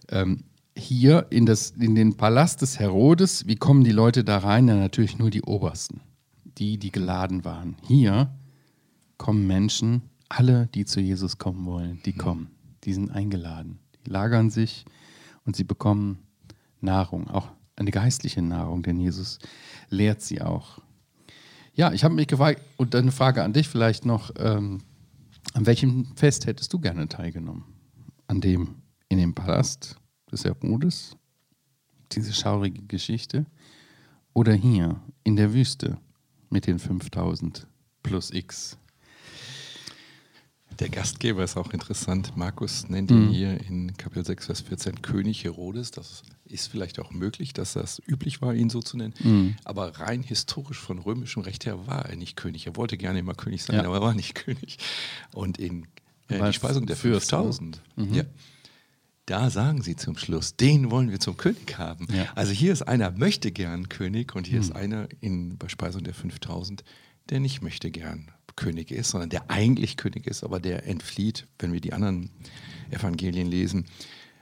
Ähm, 0.09 0.43
hier 0.75 1.27
in, 1.29 1.45
das, 1.45 1.71
in 1.71 1.95
den 1.95 2.17
Palast 2.17 2.61
des 2.61 2.77
Herodes, 2.77 3.47
wie 3.47 3.55
kommen 3.55 3.83
die 3.83 3.91
Leute 3.91 4.23
da 4.23 4.39
rein? 4.39 4.67
Ja, 4.67 4.75
natürlich 4.75 5.17
nur 5.17 5.29
die 5.29 5.41
Obersten, 5.41 6.01
die, 6.57 6.77
die 6.77 6.91
geladen 6.91 7.45
waren. 7.45 7.77
Hier 7.87 8.31
kommen 9.17 9.47
Menschen, 9.47 10.01
alle, 10.29 10.67
die 10.67 10.85
zu 10.85 10.99
Jesus 10.99 11.37
kommen 11.37 11.65
wollen, 11.65 12.01
die 12.05 12.13
mhm. 12.13 12.17
kommen. 12.17 12.51
Die 12.83 12.93
sind 12.93 13.11
eingeladen. 13.11 13.79
Die 14.05 14.09
lagern 14.09 14.49
sich 14.49 14.85
und 15.45 15.55
sie 15.55 15.63
bekommen 15.63 16.19
Nahrung, 16.79 17.27
auch 17.29 17.49
eine 17.77 17.91
geistliche 17.91 18.41
Nahrung, 18.41 18.83
denn 18.83 18.99
Jesus 18.99 19.39
lehrt 19.89 20.21
sie 20.21 20.41
auch. 20.41 20.79
Ja, 21.73 21.93
ich 21.93 22.03
habe 22.03 22.15
mich 22.15 22.27
gefragt, 22.27 22.61
und 22.75 22.95
eine 22.95 23.11
Frage 23.11 23.43
an 23.43 23.53
dich 23.53 23.67
vielleicht 23.67 24.05
noch, 24.05 24.31
ähm, 24.37 24.79
an 25.53 25.65
welchem 25.65 26.05
Fest 26.15 26.45
hättest 26.47 26.73
du 26.73 26.79
gerne 26.79 27.07
teilgenommen? 27.07 27.63
An 28.27 28.41
dem 28.41 28.75
in 29.09 29.19
dem 29.19 29.33
Palast 29.33 29.95
des 30.31 30.43
Herodes, 30.43 31.15
diese 32.11 32.33
schaurige 32.33 32.83
Geschichte, 32.83 33.45
oder 34.33 34.53
hier 34.53 35.01
in 35.23 35.35
der 35.35 35.53
Wüste, 35.53 35.97
mit 36.49 36.67
den 36.67 36.79
5000 36.79 37.67
plus 38.03 38.31
X. 38.31 38.77
Der 40.79 40.89
Gastgeber 40.89 41.43
ist 41.43 41.57
auch 41.57 41.71
interessant. 41.71 42.33
Markus 42.37 42.87
nennt 42.87 43.09
ihn 43.09 43.29
hier 43.29 43.59
in 43.67 43.97
Kapitel 43.97 44.23
6, 44.25 44.45
Vers 44.45 44.61
14 44.61 45.01
König 45.01 45.43
Herodes. 45.43 45.89
Das 45.89 46.21
ist 46.45 46.67
vielleicht 46.67 46.99
auch 46.99 47.09
möglich, 47.11 47.53
dass 47.53 47.73
das 47.73 47.99
üblich 48.07 48.41
war, 48.43 48.53
ihn 48.53 48.69
so 48.69 48.81
zu 48.81 48.95
nennen. 48.95 49.55
Aber 49.63 49.99
rein 49.99 50.21
historisch 50.21 50.77
von 50.77 50.99
römischem 50.99 51.41
Recht 51.41 51.65
her 51.65 51.87
war 51.87 52.05
er 52.05 52.15
nicht 52.15 52.35
König. 52.37 52.67
Er 52.67 52.75
wollte 52.75 52.95
gerne 52.97 53.19
immer 53.19 53.33
König 53.33 53.63
sein, 53.63 53.77
Ja. 53.77 53.85
aber 53.85 53.95
er 53.95 54.01
war 54.01 54.13
nicht 54.13 54.35
König. 54.45 54.77
Und 55.33 55.57
in 55.57 55.87
äh, 56.27 56.45
die 56.45 56.53
Speisung 56.53 56.85
der 56.85 56.95
Fürst, 56.95 57.31
ne? 57.31 57.37
5000, 57.39 57.81
ja, 58.11 58.23
da 59.25 59.49
sagen 59.49 59.81
sie 59.81 59.95
zum 59.95 60.15
Schluss, 60.15 60.55
den 60.57 60.91
wollen 60.91 61.09
wir 61.09 61.19
zum 61.19 61.37
König 61.37 61.77
haben. 61.79 62.07
Ja. 62.13 62.27
Also 62.35 62.51
hier 62.53 62.71
ist 62.71 62.83
einer 62.83 63.11
möchte 63.11 63.51
gern 63.51 63.89
König 63.89 64.35
und 64.35 64.45
hier 64.45 64.59
ist 64.59 64.73
einer 64.73 65.07
in 65.21 65.57
bei 65.57 65.67
Speisung 65.69 66.03
der 66.03 66.13
5000, 66.13 66.83
der 67.29 67.39
nicht 67.39 67.61
möchte 67.61 67.91
gern 67.91 68.31
König 68.55 68.91
ist, 68.91 69.09
sondern 69.09 69.29
der 69.29 69.51
eigentlich 69.51 69.97
König 69.97 70.25
ist, 70.25 70.43
aber 70.43 70.59
der 70.59 70.87
entflieht, 70.87 71.45
wenn 71.59 71.73
wir 71.73 71.81
die 71.81 71.93
anderen 71.93 72.31
Evangelien 72.89 73.47
lesen, 73.47 73.85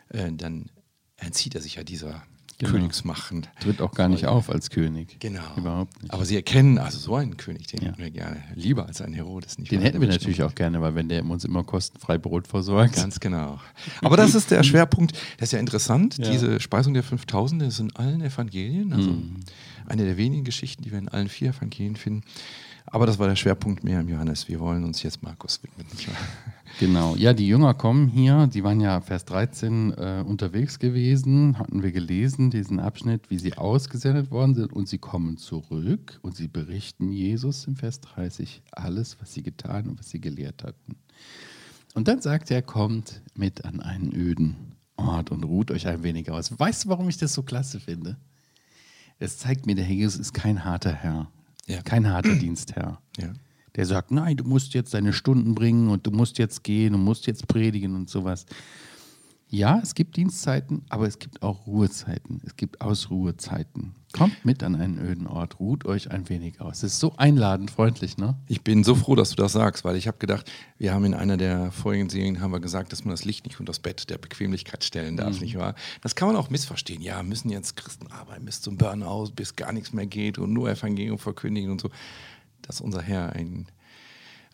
äh, 0.09 0.31
dann 0.31 0.69
entzieht 1.17 1.55
er 1.55 1.61
sich 1.61 1.75
ja 1.75 1.83
dieser 1.83 2.23
Genau. 2.57 2.71
Königsmachen. 2.71 3.47
Tritt 3.59 3.81
auch 3.81 3.91
gar 3.93 4.07
nicht 4.07 4.27
auf 4.27 4.49
als 4.49 4.69
König. 4.69 5.17
Genau. 5.19 5.41
Überhaupt 5.57 6.01
nicht. 6.01 6.13
Aber 6.13 6.23
sie 6.23 6.37
erkennen, 6.37 6.77
also 6.77 6.97
so 6.99 7.15
einen 7.15 7.35
König, 7.35 7.67
den 7.67 7.81
Ja. 7.81 7.87
hätten 7.89 7.97
wir 8.01 8.11
gerne. 8.11 8.41
Lieber 8.55 8.85
als 8.85 9.01
einen 9.01 9.13
Herodes. 9.13 9.57
Nicht 9.59 9.73
Den 9.73 9.81
hätten 9.81 9.99
wir 9.99 10.07
natürlich 10.07 10.41
auch 10.41 10.55
gerne, 10.55 10.79
weil 10.79 10.95
wenn 10.95 11.09
der 11.09 11.25
uns 11.25 11.43
immer 11.43 11.65
kostenfrei 11.65 12.17
Brot 12.17 12.47
versorgt. 12.47 12.95
Ganz 12.95 13.19
genau. 13.19 13.59
Aber 14.01 14.15
das 14.15 14.35
ist 14.35 14.51
der 14.51 14.63
Schwerpunkt. 14.63 15.11
Das 15.37 15.49
ist 15.49 15.51
ja 15.51 15.59
interessant. 15.59 16.17
Ja. 16.17 16.31
Diese 16.31 16.61
Speisung 16.61 16.93
der 16.93 17.03
5000 17.03 17.61
ist 17.63 17.79
in 17.81 17.93
allen 17.97 18.21
Evangelien. 18.21 18.93
Also 18.93 19.11
Mhm. 19.11 19.35
eine 19.87 20.05
der 20.05 20.15
wenigen 20.15 20.45
Geschichten, 20.45 20.81
die 20.81 20.91
wir 20.91 20.99
in 20.99 21.09
allen 21.09 21.27
vier 21.27 21.49
Evangelien 21.49 21.97
finden. 21.97 22.23
Aber 22.87 23.05
das 23.05 23.17
war 23.17 23.27
der 23.27 23.35
Schwerpunkt 23.35 23.83
mehr 23.83 23.99
im 23.99 24.09
Johannes. 24.09 24.47
Wir 24.47 24.59
wollen 24.59 24.83
uns 24.83 25.01
jetzt 25.03 25.23
Markus 25.23 25.61
widmen. 25.63 25.87
Genau. 26.79 27.15
Ja, 27.15 27.31
die 27.31 27.47
Jünger 27.47 27.73
kommen 27.73 28.09
hier, 28.09 28.47
die 28.47 28.63
waren 28.65 28.81
ja 28.81 28.99
Vers 28.99 29.23
13 29.25 29.93
äh, 29.93 30.23
unterwegs 30.27 30.77
gewesen, 30.77 31.57
hatten 31.57 31.83
wir 31.83 31.93
gelesen, 31.93 32.49
diesen 32.49 32.81
Abschnitt, 32.81 33.29
wie 33.29 33.39
sie 33.39 33.57
ausgesendet 33.57 34.29
worden 34.29 34.55
sind 34.55 34.73
und 34.73 34.89
sie 34.89 34.97
kommen 34.97 35.37
zurück 35.37 36.19
und 36.21 36.35
sie 36.35 36.49
berichten 36.49 37.13
Jesus 37.13 37.65
im 37.65 37.77
Vers 37.77 38.01
30 38.01 38.61
alles, 38.73 39.21
was 39.21 39.33
sie 39.33 39.41
getan 39.41 39.87
und 39.87 39.99
was 39.99 40.09
sie 40.09 40.19
gelehrt 40.19 40.63
hatten. 40.63 40.97
Und 41.93 42.09
dann 42.09 42.21
sagt 42.21 42.51
er, 42.51 42.61
kommt 42.61 43.21
mit 43.35 43.63
an 43.63 43.79
einen 43.79 44.13
öden 44.13 44.75
Ort 44.97 45.31
und 45.31 45.45
ruht 45.45 45.71
euch 45.71 45.87
ein 45.87 46.03
wenig 46.03 46.29
aus. 46.29 46.59
Weißt 46.59 46.85
du, 46.85 46.89
warum 46.89 47.07
ich 47.07 47.17
das 47.17 47.33
so 47.33 47.43
klasse 47.43 47.79
finde? 47.79 48.17
Es 49.17 49.37
zeigt 49.37 49.65
mir, 49.65 49.75
der 49.75 49.85
Herr 49.85 49.95
Jesus 49.95 50.19
ist 50.19 50.33
kein 50.33 50.65
harter 50.65 50.91
Herr, 50.91 51.31
Ja. 51.67 51.81
kein 51.81 52.07
harter 52.11 52.35
Dienstherr 52.35 52.99
Ja. 53.17 53.33
der 53.75 53.85
sagt, 53.85 54.11
nein, 54.11 54.37
du 54.37 54.43
musst 54.43 54.73
jetzt 54.73 54.93
deine 54.93 55.13
Stunden 55.13 55.55
bringen 55.55 55.89
und 55.89 56.05
du 56.05 56.11
musst 56.11 56.37
jetzt 56.37 56.63
gehen 56.63 56.93
und 56.95 57.03
musst 57.03 57.27
jetzt 57.27 57.47
predigen 57.47 57.95
und 57.95 58.09
sowas. 58.09 58.45
Ja, 59.55 59.79
es 59.81 59.95
gibt 59.95 60.17
Dienstzeiten, 60.17 60.83
aber 60.89 61.07
es 61.07 61.17
gibt 61.17 61.41
auch 61.41 61.65
Ruhezeiten. 61.65 62.41
Es 62.45 62.57
gibt 62.57 62.81
Ausruhezeiten. 62.81 63.95
Kommt 64.11 64.43
mit 64.43 64.61
an 64.63 64.75
einen 64.75 64.99
öden 64.99 65.27
Ort, 65.27 65.61
ruht 65.61 65.85
euch 65.85 66.11
ein 66.11 66.27
wenig 66.27 66.59
aus. 66.59 66.83
Es 66.83 66.93
ist 66.93 66.99
so 66.99 67.15
einladend, 67.15 67.71
freundlich, 67.71 68.17
ne? 68.17 68.35
Ich 68.49 68.63
bin 68.63 68.83
so 68.83 68.95
froh, 68.95 69.15
dass 69.15 69.29
du 69.29 69.37
das 69.37 69.53
sagst, 69.53 69.85
weil 69.85 69.95
ich 69.95 70.07
habe 70.07 70.17
gedacht, 70.17 70.51
wir 70.77 70.93
haben 70.93 71.05
in 71.05 71.13
einer 71.13 71.37
der 71.37 71.71
vorigen 71.71 72.09
Serien 72.09 72.41
haben 72.41 72.51
wir 72.51 72.59
gesagt, 72.59 72.91
dass 72.91 73.05
man 73.05 73.11
das 73.11 73.23
Licht 73.23 73.45
nicht 73.45 73.57
unter 73.57 73.69
das 73.69 73.79
Bett 73.79 74.09
der 74.09 74.17
Bequemlichkeit 74.17 74.83
stellen 74.83 75.15
darf, 75.15 75.39
nicht 75.39 75.57
wahr? 75.57 75.75
Das 76.01 76.15
kann 76.15 76.27
man 76.27 76.35
auch 76.35 76.49
missverstehen. 76.49 77.01
Ja, 77.01 77.23
müssen 77.23 77.49
jetzt 77.49 77.77
Christen 77.77 78.07
arbeiten 78.07 78.43
bis 78.43 78.59
zum 78.59 78.75
Burnout, 78.75 79.31
bis 79.37 79.55
gar 79.55 79.71
nichts 79.71 79.93
mehr 79.93 80.05
geht 80.05 80.37
und 80.37 80.51
nur 80.51 80.69
Evangelium 80.69 81.17
verkündigen 81.17 81.71
und 81.71 81.79
so. 81.79 81.89
Dass 82.61 82.81
unser 82.81 83.01
Herr 83.01 83.31
ein, 83.31 83.67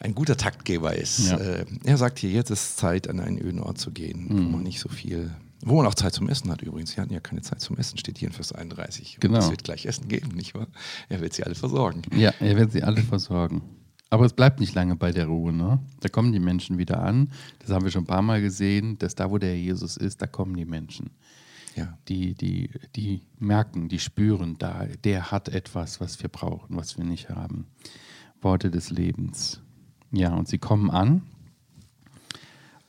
ein 0.02 0.16
guter 0.16 0.36
Taktgeber 0.36 0.96
ist. 0.96 1.30
Ja. 1.30 1.38
Äh, 1.38 1.66
er 1.84 1.98
sagt 1.98 2.20
hier, 2.20 2.32
jetzt 2.32 2.50
ist 2.50 2.78
Zeit, 2.78 3.08
an 3.08 3.20
einen 3.20 3.40
öden 3.40 3.60
Ort 3.62 3.78
zu 3.78 3.92
gehen, 3.92 4.28
wo 4.30 4.36
man 4.36 4.64
nicht 4.64 4.80
so 4.80 4.90
viel, 4.90 5.32
wo 5.64 5.76
man 5.78 5.86
auch 5.86 5.94
Zeit 5.94 6.14
zum 6.14 6.28
Essen 6.28 6.50
hat 6.52 6.62
übrigens. 6.64 6.92
Sie 6.92 7.00
hatten 7.02 7.14
ja 7.14 7.20
keine 7.20 7.42
Zeit 7.42 7.62
zum 7.62 7.78
Essen, 7.78 7.98
steht 7.98 8.18
hier 8.18 8.28
in 8.28 8.34
Vers 8.34 8.52
31. 8.52 9.16
Und 9.16 9.22
Genau. 9.22 9.38
Es 9.40 9.50
wird 9.50 9.64
gleich 9.64 9.86
Essen 9.86 10.08
geben, 10.08 10.30
nicht 10.30 10.56
wahr? 10.56 10.68
Er 11.08 11.22
wird 11.22 11.34
sie 11.34 11.44
alle 11.44 11.56
versorgen. 11.56 12.02
Ja, 12.16 12.34
er 12.40 12.58
wird 12.58 12.72
sie 12.72 12.82
alle 12.84 13.02
versorgen. 13.04 13.62
Aber 14.10 14.26
es 14.26 14.34
bleibt 14.34 14.60
nicht 14.60 14.74
lange 14.74 14.96
bei 14.98 15.12
der 15.12 15.28
Ruhe, 15.28 15.54
ne? 15.54 15.80
Da 16.02 16.10
kommen 16.10 16.34
die 16.34 16.40
Menschen 16.40 16.78
wieder 16.78 17.02
an. 17.02 17.32
Das 17.60 17.70
haben 17.70 17.86
wir 17.86 17.92
schon 17.92 18.04
ein 18.04 18.08
paar 18.08 18.22
Mal 18.22 18.42
gesehen, 18.42 18.98
dass 18.98 19.16
da, 19.16 19.32
wo 19.32 19.38
der 19.38 19.58
Jesus 19.58 19.96
ist, 19.98 20.22
da 20.22 20.28
kommen 20.28 20.56
die 20.58 20.66
Menschen. 20.66 21.12
Ja. 21.78 21.98
die, 22.10 22.34
die, 22.34 22.70
die 22.98 23.22
merken, 23.40 23.88
die 23.88 24.00
spüren, 24.00 24.58
da, 24.60 24.88
der 25.06 25.32
hat 25.32 25.48
etwas, 25.48 26.02
was 26.02 26.22
wir 26.22 26.28
brauchen, 26.28 26.76
was 26.76 26.98
wir 26.98 27.06
nicht 27.06 27.30
haben. 27.30 27.68
Worte 28.42 28.70
des 28.70 28.90
Lebens. 28.90 29.62
Ja, 30.12 30.34
und 30.36 30.48
sie 30.48 30.58
kommen 30.58 30.90
an 30.92 31.22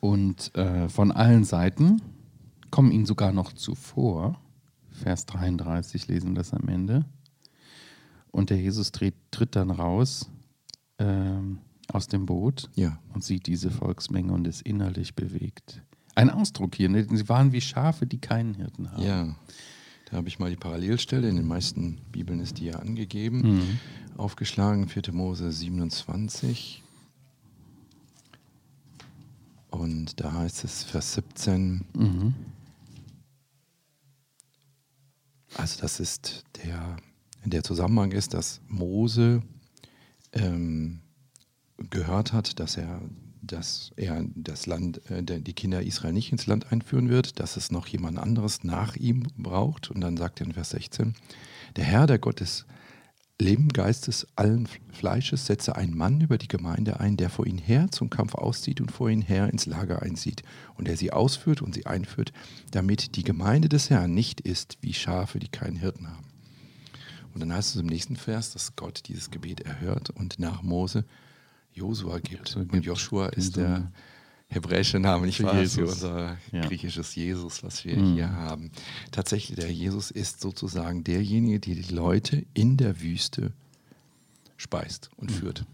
und 0.01 0.55
äh, 0.57 0.89
von 0.89 1.13
allen 1.13 1.45
Seiten 1.45 2.03
kommen 2.71 2.91
ihnen 2.91 3.07
sogar 3.07 3.33
noch 3.33 3.53
zuvor. 3.53 4.41
Vers 4.91 5.27
33 5.27 6.09
lesen 6.09 6.31
wir 6.31 6.37
das 6.37 6.53
am 6.53 6.69
Ende. 6.69 7.05
Und 8.31 8.51
der 8.51 8.59
Jesus 8.59 8.93
tritt, 8.93 9.15
tritt 9.31 9.57
dann 9.57 9.71
raus 9.71 10.29
ähm, 10.99 11.59
aus 11.89 12.09
dem 12.09 12.27
Boot 12.27 12.71
Ja. 12.75 12.99
und 13.15 13.23
sieht 13.23 13.47
diese 13.47 13.71
Volksmenge 13.71 14.33
und 14.33 14.47
ist 14.47 14.63
innerlich 14.63 15.15
bewegt. 15.15 15.83
Ein 16.15 16.31
Ausdruck 16.31 16.75
hier, 16.75 16.89
ne? 16.89 17.07
sie 17.11 17.29
waren 17.29 17.53
wie 17.53 17.61
Schafe, 17.61 18.07
die 18.07 18.19
keinen 18.19 18.55
Hirten 18.55 18.91
haben. 18.91 19.03
Ja, 19.03 19.35
da 20.11 20.17
habe 20.17 20.29
ich 20.29 20.39
mal 20.39 20.51
die 20.51 20.57
Parallelstelle. 20.57 21.29
In 21.29 21.37
den 21.37 21.47
meisten 21.47 21.99
Bibeln 22.11 22.41
ist 22.41 22.59
die 22.59 22.67
ja 22.67 22.77
angegeben. 22.77 23.57
Mhm. 23.57 23.79
Aufgeschlagen, 24.19 24.89
4. 24.89 25.05
Mose 25.13 25.51
27. 25.53 26.83
Und 29.83 30.21
da 30.21 30.33
heißt 30.33 30.63
es, 30.63 30.85
Vers 30.85 31.15
17. 31.15 31.85
Mhm. 31.95 32.35
Also, 35.57 35.81
das 35.81 35.99
ist 35.99 36.45
der, 36.65 36.99
der 37.45 37.65
Zusammenhang 37.65 38.13
ist, 38.13 38.33
dass 38.33 38.61
Mose 38.69 39.43
ähm, 40.33 41.01
gehört 41.91 42.33
hat, 42.33 42.61
dass 42.61 42.77
er, 42.77 43.03
dass 43.43 43.91
er 43.97 44.25
das 44.37 44.67
Land, 44.67 45.05
äh, 45.11 45.25
die 45.25 45.53
Kinder 45.53 45.83
Israel 45.83 46.13
nicht 46.13 46.31
ins 46.31 46.47
Land 46.47 46.71
einführen 46.71 47.09
wird, 47.09 47.41
dass 47.41 47.57
es 47.57 47.73
noch 47.73 47.89
jemand 47.89 48.21
anderes 48.21 48.63
nach 48.63 48.95
ihm 48.95 49.27
braucht. 49.37 49.91
Und 49.91 50.01
dann 50.01 50.17
sagt 50.17 50.41
er 50.41 50.47
in 50.47 50.53
Vers 50.53 50.71
16: 50.71 51.15
Der 51.75 51.85
Herr, 51.85 52.07
der 52.07 52.21
Gott 52.21 52.39
des 52.39 52.67
Lebengeistes 53.43 54.27
allen 54.37 54.69
Fleisches, 54.93 55.47
setze 55.47 55.77
einen 55.77 55.97
Mann 55.97 56.21
über 56.21 56.39
die 56.39 56.49
Gemeinde 56.49 57.01
ein, 57.01 57.17
der 57.17 57.29
vor 57.29 57.47
ihnen 57.47 57.59
her 57.59 57.89
zum 57.91 58.09
Kampf 58.09 58.35
auszieht 58.35 58.81
und 58.81 58.93
vor 58.93 59.11
ihnen 59.11 59.23
her 59.23 59.51
ins 59.51 59.67
Lager 59.67 60.03
einzieht 60.03 60.43
und 60.77 60.87
der 60.87 60.97
sie 60.97 61.13
ausführt 61.13 61.61
und 61.61 61.75
sie 61.75 61.87
einführt, 61.87 62.33
damit 62.71 63.17
die 63.17 63.25
Gemeinde 63.25 63.69
des 63.69 63.91
Herrn 63.91 64.15
nicht 64.15 64.41
ist 64.41 64.79
wie 64.81 64.95
Schafe, 64.95 65.39
die 65.39 65.49
keinen 65.49 65.77
Hirten 65.77 66.09
haben. 66.09 66.27
Und 67.35 67.41
dann 67.41 67.53
heißt 67.53 67.75
es 67.75 67.81
im 67.81 67.87
nächsten 67.87 68.17
Vers, 68.17 68.53
dass 68.53 68.77
Gott 68.77 69.03
dieses 69.09 69.31
Gebet 69.31 69.61
erhört 69.61 70.11
und 70.11 70.39
nach 70.39 70.63
Mose 70.63 71.05
Josua 71.73 72.19
gibt. 72.19 72.57
Und 72.57 72.85
Joshua 72.85 73.29
ist 73.29 73.57
der 73.57 73.91
hebräische 74.53 74.99
Name, 75.01 75.27
nicht 75.27 75.39
Für 75.39 75.45
wahr? 75.45 75.61
Jesus. 75.61 75.95
unser 75.95 76.37
Ja. 76.53 76.67
griechisches 76.67 77.15
Jesus, 77.15 77.63
was 77.65 77.85
wir 77.85 77.97
Mhm. 77.97 78.15
hier 78.15 78.31
haben. 78.31 78.71
Tatsächlich, 79.11 79.57
der 79.57 79.73
Jesus 79.73 80.11
ist 80.11 80.41
sozusagen 80.41 81.03
derjenige, 81.05 81.59
der 81.61 81.75
die 81.75 81.95
Leute 81.95 82.45
in 82.55 82.77
der 82.77 83.01
Wüste 83.01 83.53
speist 84.57 85.11
und 85.17 85.31
führt. 85.33 85.65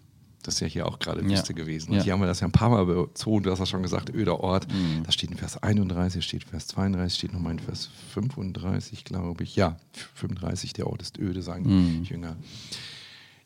Das 0.43 0.55
ist 0.55 0.61
ja 0.61 0.67
hier 0.67 0.87
auch 0.87 0.99
gerade 0.99 1.23
Mhm. 1.23 1.31
Ja. 1.31 1.39
Wüste 1.39 1.53
gewesen. 1.53 1.91
Und 1.91 1.97
Ja. 1.99 2.03
hier 2.05 2.13
haben 2.15 2.21
wir 2.21 2.27
das 2.27 2.41
ja 2.41 2.47
ein 2.49 2.53
paar 2.53 2.71
Mal 2.71 2.87
bezogen. 2.87 3.43
Du 3.43 3.51
hast 3.51 3.59
ja 3.59 3.67
schon 3.67 3.83
gesagt, 3.83 4.09
öder 4.15 4.41
Ort. 4.41 4.67
Mhm. 4.73 5.03
Das 5.05 5.13
steht 5.15 5.31
in 5.31 5.37
Vers 5.37 5.63
31, 5.63 6.25
steht 6.25 6.45
in 6.45 6.49
Vers 6.49 6.69
32, 6.69 7.19
steht 7.19 7.33
nochmal 7.35 7.53
in 7.53 7.59
Vers 7.59 7.91
35, 8.15 9.05
glaube 9.05 9.43
ich. 9.45 9.57
Ja, 9.57 9.77
35, 10.15 10.73
der 10.73 10.87
Ort 10.87 11.03
ist 11.03 11.19
öde, 11.19 11.43
sagen 11.43 11.65
Mhm. 11.99 12.03
die 12.05 12.09
Jünger. 12.11 12.37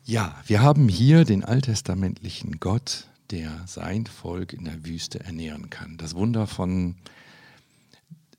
Ja, 0.05 0.35
wir 0.47 0.61
haben 0.61 0.87
hier 0.87 1.25
den 1.25 1.43
alttestamentlichen 1.43 2.59
Gott, 2.59 3.07
der 3.31 3.63
sein 3.65 4.05
Volk 4.05 4.53
in 4.53 4.65
der 4.65 4.85
Wüste 4.85 5.19
ernähren 5.21 5.69
kann. 5.69 5.97
Das 5.97 6.15
Wunder 6.15 6.45
von, 6.47 6.95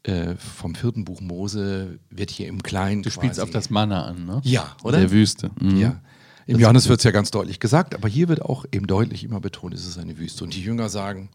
äh, 0.04 0.34
vom 0.36 0.74
vierten 0.74 1.04
Buch 1.04 1.20
Mose 1.20 1.98
wird 2.10 2.30
hier 2.30 2.48
im 2.48 2.62
Kleinen. 2.62 3.02
Du 3.02 3.10
spielst 3.10 3.40
auf 3.40 3.50
das 3.50 3.70
Manna 3.70 4.04
an, 4.04 4.26
ne? 4.26 4.40
Ja, 4.44 4.76
oder? 4.82 4.98
Der 4.98 5.10
Wüste. 5.10 5.50
Mhm. 5.60 5.76
Ja. 5.76 6.00
Im 6.46 6.58
Johannes 6.60 6.88
wird 6.90 7.00
es 7.00 7.04
ja 7.04 7.10
ganz 7.10 7.30
deutlich 7.30 7.58
gesagt, 7.58 7.94
aber 7.94 8.06
hier 8.08 8.28
wird 8.28 8.42
auch 8.42 8.66
eben 8.70 8.86
deutlich 8.86 9.24
immer 9.24 9.40
betont, 9.40 9.72
es 9.72 9.86
ist 9.86 9.96
eine 9.96 10.18
Wüste. 10.18 10.44
Und 10.44 10.54
die 10.54 10.60
Jünger 10.62 10.90
sagen, 10.90 11.30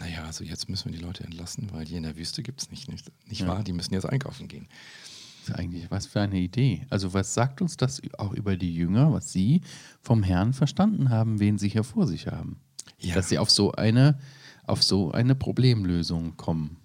naja, 0.00 0.24
also 0.24 0.42
jetzt 0.42 0.68
müssen 0.68 0.90
wir 0.90 0.98
die 0.98 1.04
Leute 1.04 1.22
entlassen, 1.22 1.68
weil 1.72 1.86
hier 1.86 1.98
in 1.98 2.02
der 2.02 2.16
Wüste 2.16 2.42
gibt 2.42 2.60
es 2.60 2.70
nicht, 2.70 2.88
nicht, 2.90 3.06
nicht 3.28 3.42
Ja. 3.42 3.46
wahr? 3.46 3.62
Die 3.62 3.72
müssen 3.72 3.94
jetzt 3.94 4.06
einkaufen 4.06 4.48
gehen. 4.48 4.66
Das 5.46 5.50
ist 5.50 5.54
eigentlich 5.54 5.88
was 5.90 6.06
für 6.06 6.20
eine 6.20 6.38
Idee. 6.38 6.84
Also 6.90 7.14
was 7.14 7.32
sagt 7.32 7.62
uns 7.62 7.76
das 7.76 8.02
auch 8.18 8.32
über 8.32 8.56
die 8.56 8.74
Jünger, 8.74 9.12
was 9.12 9.30
sie 9.30 9.60
vom 10.02 10.22
Herrn 10.24 10.52
verstanden 10.52 11.10
haben, 11.10 11.38
wen 11.38 11.56
sie 11.56 11.68
hier 11.68 11.84
vor 11.84 12.08
sich 12.08 12.26
haben? 12.26 12.56
Ja. 13.00 13.14
Dass 13.14 13.28
sie 13.28 13.38
auf 13.38 13.50
so 13.50 13.72
eine, 13.72 14.18
auf 14.66 14.82
so 14.82 15.10
eine 15.12 15.34
Problemlösung 15.34 16.36
kommen. 16.36 16.76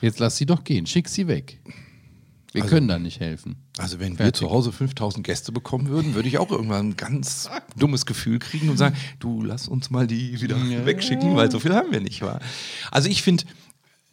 Jetzt 0.00 0.18
lass 0.20 0.36
sie 0.36 0.46
doch 0.46 0.62
gehen, 0.64 0.86
schick 0.86 1.08
sie 1.08 1.26
weg. 1.26 1.60
Wir 2.52 2.62
Also- 2.62 2.74
können 2.74 2.88
da 2.88 2.98
nicht 2.98 3.20
helfen. 3.20 3.56
Also 3.76 3.98
wenn 4.00 4.12
wir 4.12 4.18
Fertig. 4.24 4.36
zu 4.40 4.50
Hause 4.50 4.72
5000 4.72 5.24
Gäste 5.24 5.52
bekommen 5.52 5.88
würden, 5.88 6.14
würde 6.14 6.28
ich 6.28 6.38
auch 6.38 6.50
irgendwann 6.50 6.90
ein 6.90 6.96
ganz 6.96 7.48
dummes 7.76 8.06
Gefühl 8.06 8.38
kriegen 8.38 8.70
und 8.70 8.76
sagen, 8.78 8.96
du 9.18 9.42
lass 9.42 9.68
uns 9.68 9.90
mal 9.90 10.06
die 10.06 10.40
wieder 10.40 10.56
Ja. 10.56 10.86
wegschicken, 10.86 11.36
weil 11.36 11.50
so 11.50 11.60
viel 11.60 11.74
haben 11.74 11.92
wir 11.92 12.00
nicht. 12.00 12.22
Wa? 12.22 12.40
Also 12.90 13.08
ich 13.08 13.22
finde, 13.22 13.44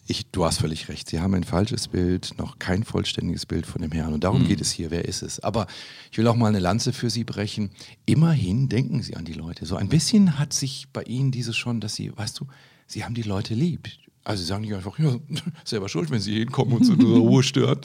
ich, 0.08 0.28
du 0.28 0.46
hast 0.46 0.60
völlig 0.60 0.88
recht, 0.88 1.10
sie 1.10 1.20
haben 1.20 1.34
ein 1.34 1.44
falsches 1.44 1.88
Bild, 1.88 2.38
noch 2.38 2.60
kein 2.60 2.84
vollständiges 2.84 3.46
Bild 3.46 3.66
von 3.66 3.82
dem 3.82 3.92
Herrn. 3.92 4.14
Und 4.14 4.24
darum 4.24 4.48
geht 4.48 4.62
es 4.62 4.72
hier, 4.72 4.92
wer 4.92 5.06
ist 5.06 5.24
es? 5.24 5.40
Aber 5.40 5.66
ich 6.12 6.18
will 6.18 6.28
auch 6.28 6.36
mal 6.36 6.48
eine 6.48 6.60
Lanze 6.60 6.94
für 6.94 7.10
Sie 7.10 7.24
brechen. 7.24 7.72
Immerhin 8.06 8.70
denken 8.70 9.02
Sie 9.02 9.16
an 9.16 9.26
die 9.26 9.34
Leute. 9.34 9.66
So 9.66 9.76
ein 9.76 9.90
bisschen 9.90 10.38
hat 10.38 10.54
sich 10.54 10.88
bei 10.94 11.02
Ihnen 11.04 11.32
dieses 11.32 11.58
schon, 11.58 11.80
dass 11.82 11.96
Sie, 11.96 12.16
weißt 12.16 12.40
du, 12.40 12.48
Sie 12.86 13.04
haben 13.04 13.16
die 13.16 13.24
Leute 13.24 13.56
lieb. 13.56 13.90
Also 14.25 14.41
sie 14.41 14.48
sagen 14.48 14.63
nicht 14.63 14.74
einfach, 14.74 14.98
ja, 15.00 15.15
selber 15.63 15.88
schuld, 15.88 16.10
wenn 16.10 16.20
sie 16.20 16.39
hinkommen 16.39 16.74
und 16.74 16.84
so 16.84 16.94
in 16.94 17.00
unserer 17.00 17.20
Ruhe 17.20 17.44
stören. 17.44 17.79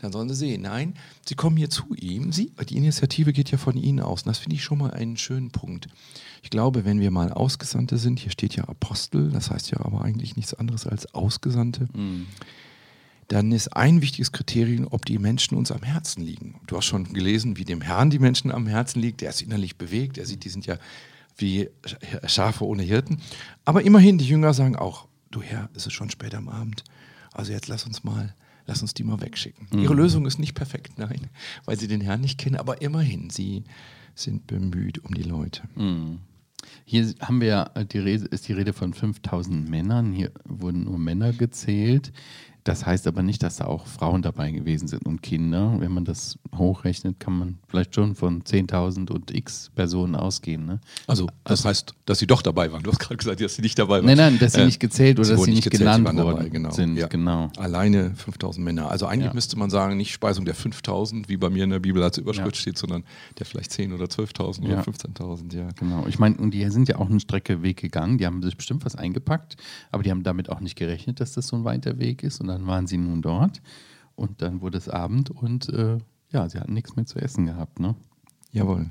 Dann 0.00 0.12
sollen 0.12 0.28
sie 0.28 0.34
sehen. 0.34 0.62
Nein, 0.62 0.94
sie 1.26 1.34
kommen 1.34 1.56
hier 1.56 1.70
zu 1.70 1.94
ihm. 1.96 2.32
Sie, 2.32 2.52
die 2.68 2.76
Initiative 2.76 3.32
geht 3.32 3.50
ja 3.50 3.58
von 3.58 3.76
ihnen 3.76 4.00
aus. 4.00 4.22
Und 4.22 4.28
das 4.28 4.38
finde 4.38 4.56
ich 4.56 4.62
schon 4.62 4.78
mal 4.78 4.90
einen 4.90 5.16
schönen 5.16 5.50
Punkt. 5.50 5.88
Ich 6.42 6.50
glaube, 6.50 6.84
wenn 6.84 7.00
wir 7.00 7.10
mal 7.10 7.32
Ausgesandte 7.32 7.96
sind, 7.96 8.20
hier 8.20 8.30
steht 8.30 8.54
ja 8.54 8.64
Apostel, 8.64 9.30
das 9.30 9.50
heißt 9.50 9.70
ja 9.70 9.80
aber 9.80 10.02
eigentlich 10.02 10.36
nichts 10.36 10.54
anderes 10.54 10.86
als 10.86 11.12
Ausgesandte, 11.14 11.88
dann 13.28 13.50
ist 13.50 13.74
ein 13.74 14.02
wichtiges 14.02 14.30
Kriterium, 14.32 14.86
ob 14.90 15.04
die 15.04 15.18
Menschen 15.18 15.56
uns 15.56 15.72
am 15.72 15.82
Herzen 15.82 16.22
liegen. 16.22 16.60
Du 16.66 16.76
hast 16.76 16.84
schon 16.84 17.12
gelesen, 17.12 17.56
wie 17.56 17.64
dem 17.64 17.80
Herrn 17.80 18.10
die 18.10 18.20
Menschen 18.20 18.52
am 18.52 18.66
Herzen 18.66 19.00
liegt. 19.00 19.22
Der 19.22 19.30
ist 19.30 19.42
innerlich 19.42 19.76
bewegt. 19.76 20.18
Er 20.18 20.26
sieht, 20.26 20.44
die 20.44 20.48
sind 20.48 20.66
ja 20.66 20.76
wie 21.36 21.68
Schafe 22.26 22.64
ohne 22.64 22.82
Hirten. 22.82 23.20
Aber 23.64 23.82
immerhin, 23.82 24.18
die 24.18 24.28
Jünger 24.28 24.54
sagen 24.54 24.76
auch, 24.76 25.06
du 25.36 25.42
Herr, 25.42 25.68
es 25.74 25.86
ist 25.86 25.92
schon 25.92 26.10
spät 26.10 26.34
am 26.34 26.48
Abend. 26.48 26.82
Also 27.32 27.52
jetzt 27.52 27.68
lass 27.68 27.84
uns 27.84 28.02
mal, 28.02 28.34
lass 28.66 28.82
uns 28.82 28.94
die 28.94 29.04
mal 29.04 29.20
wegschicken. 29.20 29.68
Ihre 29.78 29.94
Lösung 29.94 30.26
ist 30.26 30.38
nicht 30.38 30.54
perfekt, 30.54 30.98
nein, 30.98 31.28
weil 31.66 31.78
sie 31.78 31.88
den 31.88 32.00
Herrn 32.00 32.22
nicht 32.22 32.38
kennen. 32.38 32.56
Aber 32.56 32.80
immerhin, 32.80 33.30
sie 33.30 33.64
sind 34.14 34.46
bemüht 34.46 35.04
um 35.04 35.14
die 35.14 35.22
Leute. 35.22 35.62
Hier 36.84 37.14
haben 37.20 37.40
wir 37.40 37.48
ja, 37.48 37.64
die 37.84 37.98
Rede, 37.98 38.24
ist 38.26 38.48
die 38.48 38.54
Rede 38.54 38.72
von 38.72 38.94
5000 38.94 39.68
Männern. 39.68 40.12
Hier 40.12 40.32
wurden 40.44 40.84
nur 40.84 40.98
Männer 40.98 41.32
gezählt. 41.32 42.12
Das 42.66 42.84
heißt 42.84 43.06
aber 43.06 43.22
nicht, 43.22 43.44
dass 43.44 43.58
da 43.58 43.66
auch 43.66 43.86
Frauen 43.86 44.22
dabei 44.22 44.50
gewesen 44.50 44.88
sind 44.88 45.06
und 45.06 45.22
Kinder. 45.22 45.76
Wenn 45.78 45.92
man 45.92 46.04
das 46.04 46.36
hochrechnet, 46.56 47.20
kann 47.20 47.38
man 47.38 47.58
vielleicht 47.68 47.94
schon 47.94 48.16
von 48.16 48.42
10.000 48.42 49.08
und 49.12 49.32
x 49.32 49.70
Personen 49.76 50.16
ausgehen. 50.16 50.66
Ne? 50.66 50.80
Also, 51.06 51.28
das 51.44 51.64
heißt, 51.64 51.94
dass 52.06 52.18
sie 52.18 52.26
doch 52.26 52.42
dabei 52.42 52.72
waren. 52.72 52.82
Du 52.82 52.90
hast 52.90 52.98
gerade 52.98 53.18
gesagt, 53.18 53.40
dass 53.40 53.54
sie 53.54 53.62
nicht 53.62 53.78
dabei 53.78 53.98
waren. 53.98 54.06
Nein, 54.06 54.16
nein, 54.16 54.38
dass 54.40 54.54
sie 54.54 54.62
Äh, 54.62 54.66
nicht 54.66 54.80
gezählt 54.80 55.20
oder 55.20 55.28
dass 55.28 55.44
sie 55.44 55.52
nicht 55.52 55.62
gezählt, 55.62 55.78
genannt 55.78 56.04
waren 56.06 56.16
dabei, 56.16 56.32
worden 56.32 56.50
genau. 56.50 56.70
sind. 56.72 56.96
Ja. 56.96 57.06
Genau. 57.06 57.50
Alleine 57.56 58.16
5000 58.16 58.64
Männer. 58.64 58.90
Also 58.90 59.06
eigentlich 59.06 59.26
Ja. 59.28 59.34
müsste 59.34 59.56
man 59.56 59.70
sagen, 59.70 59.96
nicht 59.96 60.12
Speisung 60.12 60.44
der 60.44 60.56
5000, 60.56 61.28
wie 61.28 61.36
bei 61.36 61.50
mir 61.50 61.62
in 61.62 61.70
der 61.70 61.78
Bibel 61.78 62.02
als 62.02 62.18
Überschrift 62.18 62.56
Ja. 62.56 62.60
steht, 62.62 62.78
sondern 62.78 63.04
der 63.38 63.46
vielleicht 63.46 63.70
10 63.70 63.92
oder 63.92 64.06
12.000 64.08 64.66
Ja. 64.66 64.72
oder 64.72 64.82
15.000. 64.82 65.54
Ja. 65.54 65.68
Genau. 65.78 66.04
Ich 66.08 66.18
meine, 66.18 66.36
und 66.38 66.50
die 66.52 66.68
sind 66.70 66.88
ja 66.88 66.96
auch 66.98 67.08
eine 67.08 67.20
Strecke 67.20 67.62
Weg 67.62 67.76
gegangen. 67.76 68.18
Die 68.18 68.26
haben 68.26 68.42
sich 68.42 68.56
bestimmt 68.56 68.84
was 68.84 68.96
eingepackt, 68.96 69.56
aber 69.92 70.02
die 70.02 70.10
haben 70.10 70.24
damit 70.24 70.50
auch 70.50 70.58
nicht 70.58 70.74
gerechnet, 70.74 71.20
dass 71.20 71.30
das 71.32 71.46
so 71.46 71.54
ein 71.54 71.62
weiter 71.62 72.00
Weg 72.00 72.24
ist. 72.24 72.40
Und 72.40 72.55
dann 72.56 72.66
waren 72.66 72.86
sie 72.86 72.96
nun 72.96 73.20
dort 73.20 73.60
und 74.14 74.40
dann 74.40 74.62
wurde 74.62 74.78
es 74.78 74.88
Abend 74.88 75.30
und 75.30 75.68
äh, 75.68 75.98
ja, 76.32 76.48
sie 76.48 76.58
hatten 76.58 76.72
nichts 76.72 76.96
mehr 76.96 77.04
zu 77.04 77.18
essen 77.18 77.44
gehabt. 77.44 77.80
Ne? 77.80 77.94
Jawohl. 78.50 78.88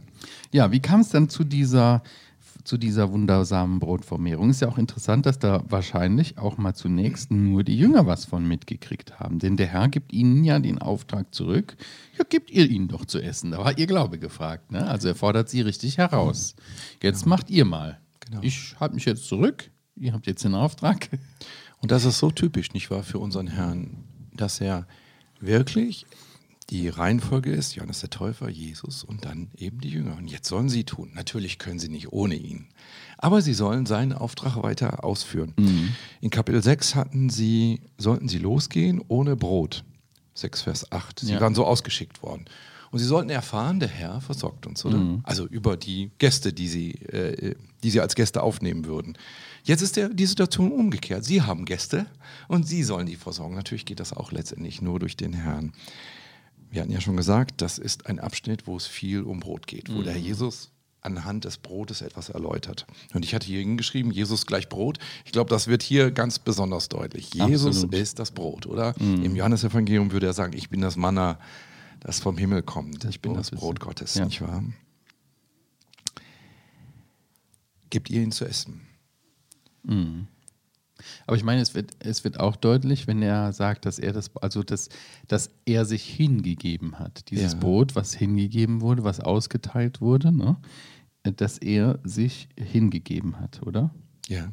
Ja, 0.51 0.72
wie 0.72 0.79
kam 0.79 1.00
es 1.00 1.10
dann 1.10 1.29
zu 1.29 1.43
dieser, 1.43 2.03
zu 2.63 2.77
dieser 2.77 3.12
wundersamen 3.12 3.79
Brotvermehrung? 3.79 4.51
Ist 4.51 4.62
ja 4.62 4.67
auch 4.67 4.77
interessant, 4.77 5.25
dass 5.25 5.39
da 5.39 5.63
wahrscheinlich 5.67 6.38
auch 6.38 6.60
mal 6.60 6.75
zunächst 6.75 7.31
nur 7.31 7.63
die 7.63 7.75
Jünger 7.75 8.05
was 8.05 8.25
von 8.25 8.48
mitgekriegt 8.48 9.19
haben. 9.19 9.39
Denn 9.39 9.57
der 9.57 9.67
Herr 9.67 9.89
gibt 9.89 10.13
ihnen 10.13 10.43
ja 10.43 10.60
den 10.60 10.77
Auftrag 10.77 11.34
zurück. 11.34 11.75
Ja, 12.19 12.24
gebt 12.29 12.51
ihr 12.51 12.69
ihnen 12.69 12.88
doch 12.88 13.05
zu 13.05 13.19
essen. 13.19 13.50
Da 13.50 13.57
war 13.57 13.77
ihr 13.77 13.88
Glaube 13.88 14.19
gefragt. 14.19 14.72
Ne? 14.72 14.86
Also 14.86 15.07
er 15.07 15.15
fordert 15.15 15.50
sie 15.50 15.62
richtig 15.62 15.98
heraus. 15.98 16.55
Jetzt 17.01 17.25
macht 17.25 17.50
ihr 17.50 17.65
mal. 17.65 18.00
Genau. 18.19 18.41
Ich 18.43 18.75
halte 18.79 18.93
mich 18.93 19.05
jetzt 19.05 19.25
zurück. 19.25 19.71
Ihr 19.95 20.13
habt 20.13 20.28
jetzt 20.28 20.43
den 20.43 20.54
Auftrag. 20.54 21.10
Und 21.81 21.91
das 21.91 22.05
ist 22.05 22.19
so 22.19 22.31
typisch, 22.31 22.73
nicht 22.73 22.89
wahr, 22.91 23.03
für 23.03 23.19
unseren 23.19 23.47
Herrn, 23.47 24.03
dass 24.33 24.59
er 24.61 24.88
wirklich 25.39 26.05
die 26.71 26.89
Reihenfolge 26.89 27.51
ist, 27.51 27.75
Johannes 27.75 27.99
der 27.99 28.09
Täufer, 28.09 28.49
Jesus 28.49 29.03
und 29.03 29.23
dann 29.25 29.49
eben 29.55 29.79
die 29.81 29.89
Jünger. 29.89 30.17
Und 30.17 30.27
jetzt 30.27 30.47
sollen 30.47 30.67
sie 30.67 30.83
tun. 30.83 31.11
Natürlich 31.13 31.59
können 31.59 31.77
sie 31.77 31.89
nicht 31.89 32.11
ohne 32.11 32.33
ihn. 32.35 32.67
Aber 33.19 33.41
sie 33.43 33.53
sollen 33.53 33.85
seinen 33.85 34.13
Auftrag 34.13 34.61
weiter 34.63 35.03
ausführen. 35.03 35.53
In 36.21 36.29
Kapitel 36.31 36.63
6 36.63 36.95
hatten 36.95 37.29
sie, 37.29 37.81
sollten 37.99 38.27
sie 38.27 38.39
losgehen 38.39 38.99
ohne 39.07 39.35
Brot. 39.35 39.83
6 40.33 40.63
Vers 40.63 40.91
8. 40.91 41.19
Sie 41.19 41.33
Ja. 41.33 41.39
waren 41.41 41.53
so 41.53 41.65
ausgeschickt 41.65 42.23
worden. 42.23 42.45
Und 42.95 42.99
sie 42.99 43.08
sollten 43.08 43.29
erfahren, 43.29 43.81
der 43.81 43.89
Herr 43.89 44.21
versorgt 44.21 44.65
uns, 44.65 44.86
oder? 44.86 45.19
Also 45.23 45.45
über 45.47 45.75
die 45.75 46.12
Gäste, 46.17 46.53
die 46.53 46.69
sie, 46.69 46.91
äh, 46.91 47.53
die 47.84 47.89
sie 47.89 47.99
als 47.99 48.15
Gäste 48.15 48.41
aufnehmen 48.41 48.86
würden. 48.86 49.17
Jetzt 49.65 49.81
ist 49.81 49.97
der, 49.97 50.08
die 50.08 50.25
Situation 50.25 50.71
umgekehrt. 50.71 51.25
Sie 51.25 51.41
haben 51.41 51.65
Gäste 51.65 52.05
und 52.47 52.65
sie 52.65 52.84
sollen 52.84 53.05
die 53.05 53.17
versorgen. 53.17 53.53
Natürlich 53.53 53.84
geht 53.84 53.99
das 53.99 54.13
auch 54.13 54.31
letztendlich 54.31 54.81
nur 54.81 54.97
durch 55.01 55.17
den 55.17 55.34
Herrn. 55.34 55.73
Wir 56.71 56.84
hatten 56.84 56.91
ja 56.93 57.01
schon 57.01 57.17
gesagt, 57.17 57.62
das 57.62 57.79
ist 57.79 58.08
ein 58.08 58.17
Abschnitt, 58.17 58.65
wo 58.65 58.77
es 58.77 58.88
viel 58.88 59.23
um 59.23 59.41
Brot 59.41 59.67
geht, 59.67 59.93
wo 59.93 60.01
der 60.01 60.13
Herr 60.13 60.21
Jesus 60.21 60.71
anhand 61.01 61.43
des 61.43 61.58
Brotes 61.58 62.01
etwas 62.01 62.29
erläutert. 62.29 62.88
Und 63.13 63.25
ich 63.25 63.36
hatte 63.36 63.45
hier 63.45 63.60
hingeschrieben, 63.60 64.10
Jesus 64.10 64.45
gleich 64.45 64.69
Brot. 64.69 64.99
Ich 65.25 65.34
glaube, 65.34 65.49
das 65.49 65.67
wird 65.67 65.84
hier 65.84 66.12
ganz 66.12 66.39
besonders 66.39 66.88
deutlich. 66.88 67.34
Jesus 67.34 67.75
Absolut. 67.75 67.95
ist 67.95 68.19
das 68.19 68.31
Brot, 68.31 68.67
oder? 68.67 68.95
Im 69.01 69.36
Johannesevangelium 69.36 70.13
würde 70.13 70.27
er 70.27 70.34
sagen, 70.34 70.53
ich 70.55 70.69
bin 70.69 70.79
das 70.79 70.95
Manna, 70.95 71.39
das 72.06 72.20
vom 72.20 72.38
Himmel 72.38 72.62
kommt. 72.62 73.04
Das 73.04 73.10
ich 73.10 73.22
bin 73.22 73.34
Brot 73.34 73.39
das 73.39 73.52
Brot 73.52 73.80
Gottes, 73.80 74.13
ja. 74.13 74.26
nicht 74.26 74.39
wahr? 74.39 74.63
Gebt 77.89 78.12
ihr 78.12 78.22
ihn 78.22 78.32
zu 78.32 78.46
essen. 78.46 78.82
Aber 81.26 81.36
ich 81.36 81.44
meine, 81.44 81.62
es 81.62 81.74
wird, 81.74 81.94
es 82.00 82.24
wird 82.24 82.39
auch 82.39 82.56
deutlich, 82.56 83.08
wenn 83.08 83.24
er 83.24 83.54
sagt, 83.54 83.86
dass 83.86 83.98
er 83.98 84.13
das, 84.13 84.36
also 84.38 84.62
dass, 84.62 84.89
dass 85.28 85.50
er 85.65 85.86
sich 85.86 86.04
hingegeben 86.04 87.00
hat. 87.00 87.30
Dieses 87.32 87.54
Ja. 87.54 87.60
Brot, 87.60 87.96
was 87.96 88.13
hingegeben 88.13 88.82
wurde, 88.82 89.04
was 89.04 89.20
ausgeteilt 89.20 90.00
wurde, 90.00 90.32
ne? 90.32 90.58
dass 91.24 91.58
er 91.58 92.00
sich 92.04 92.50
hingegeben 92.56 93.39
hat, 93.39 93.63
oder? 93.63 93.89
Ja. 94.28 94.52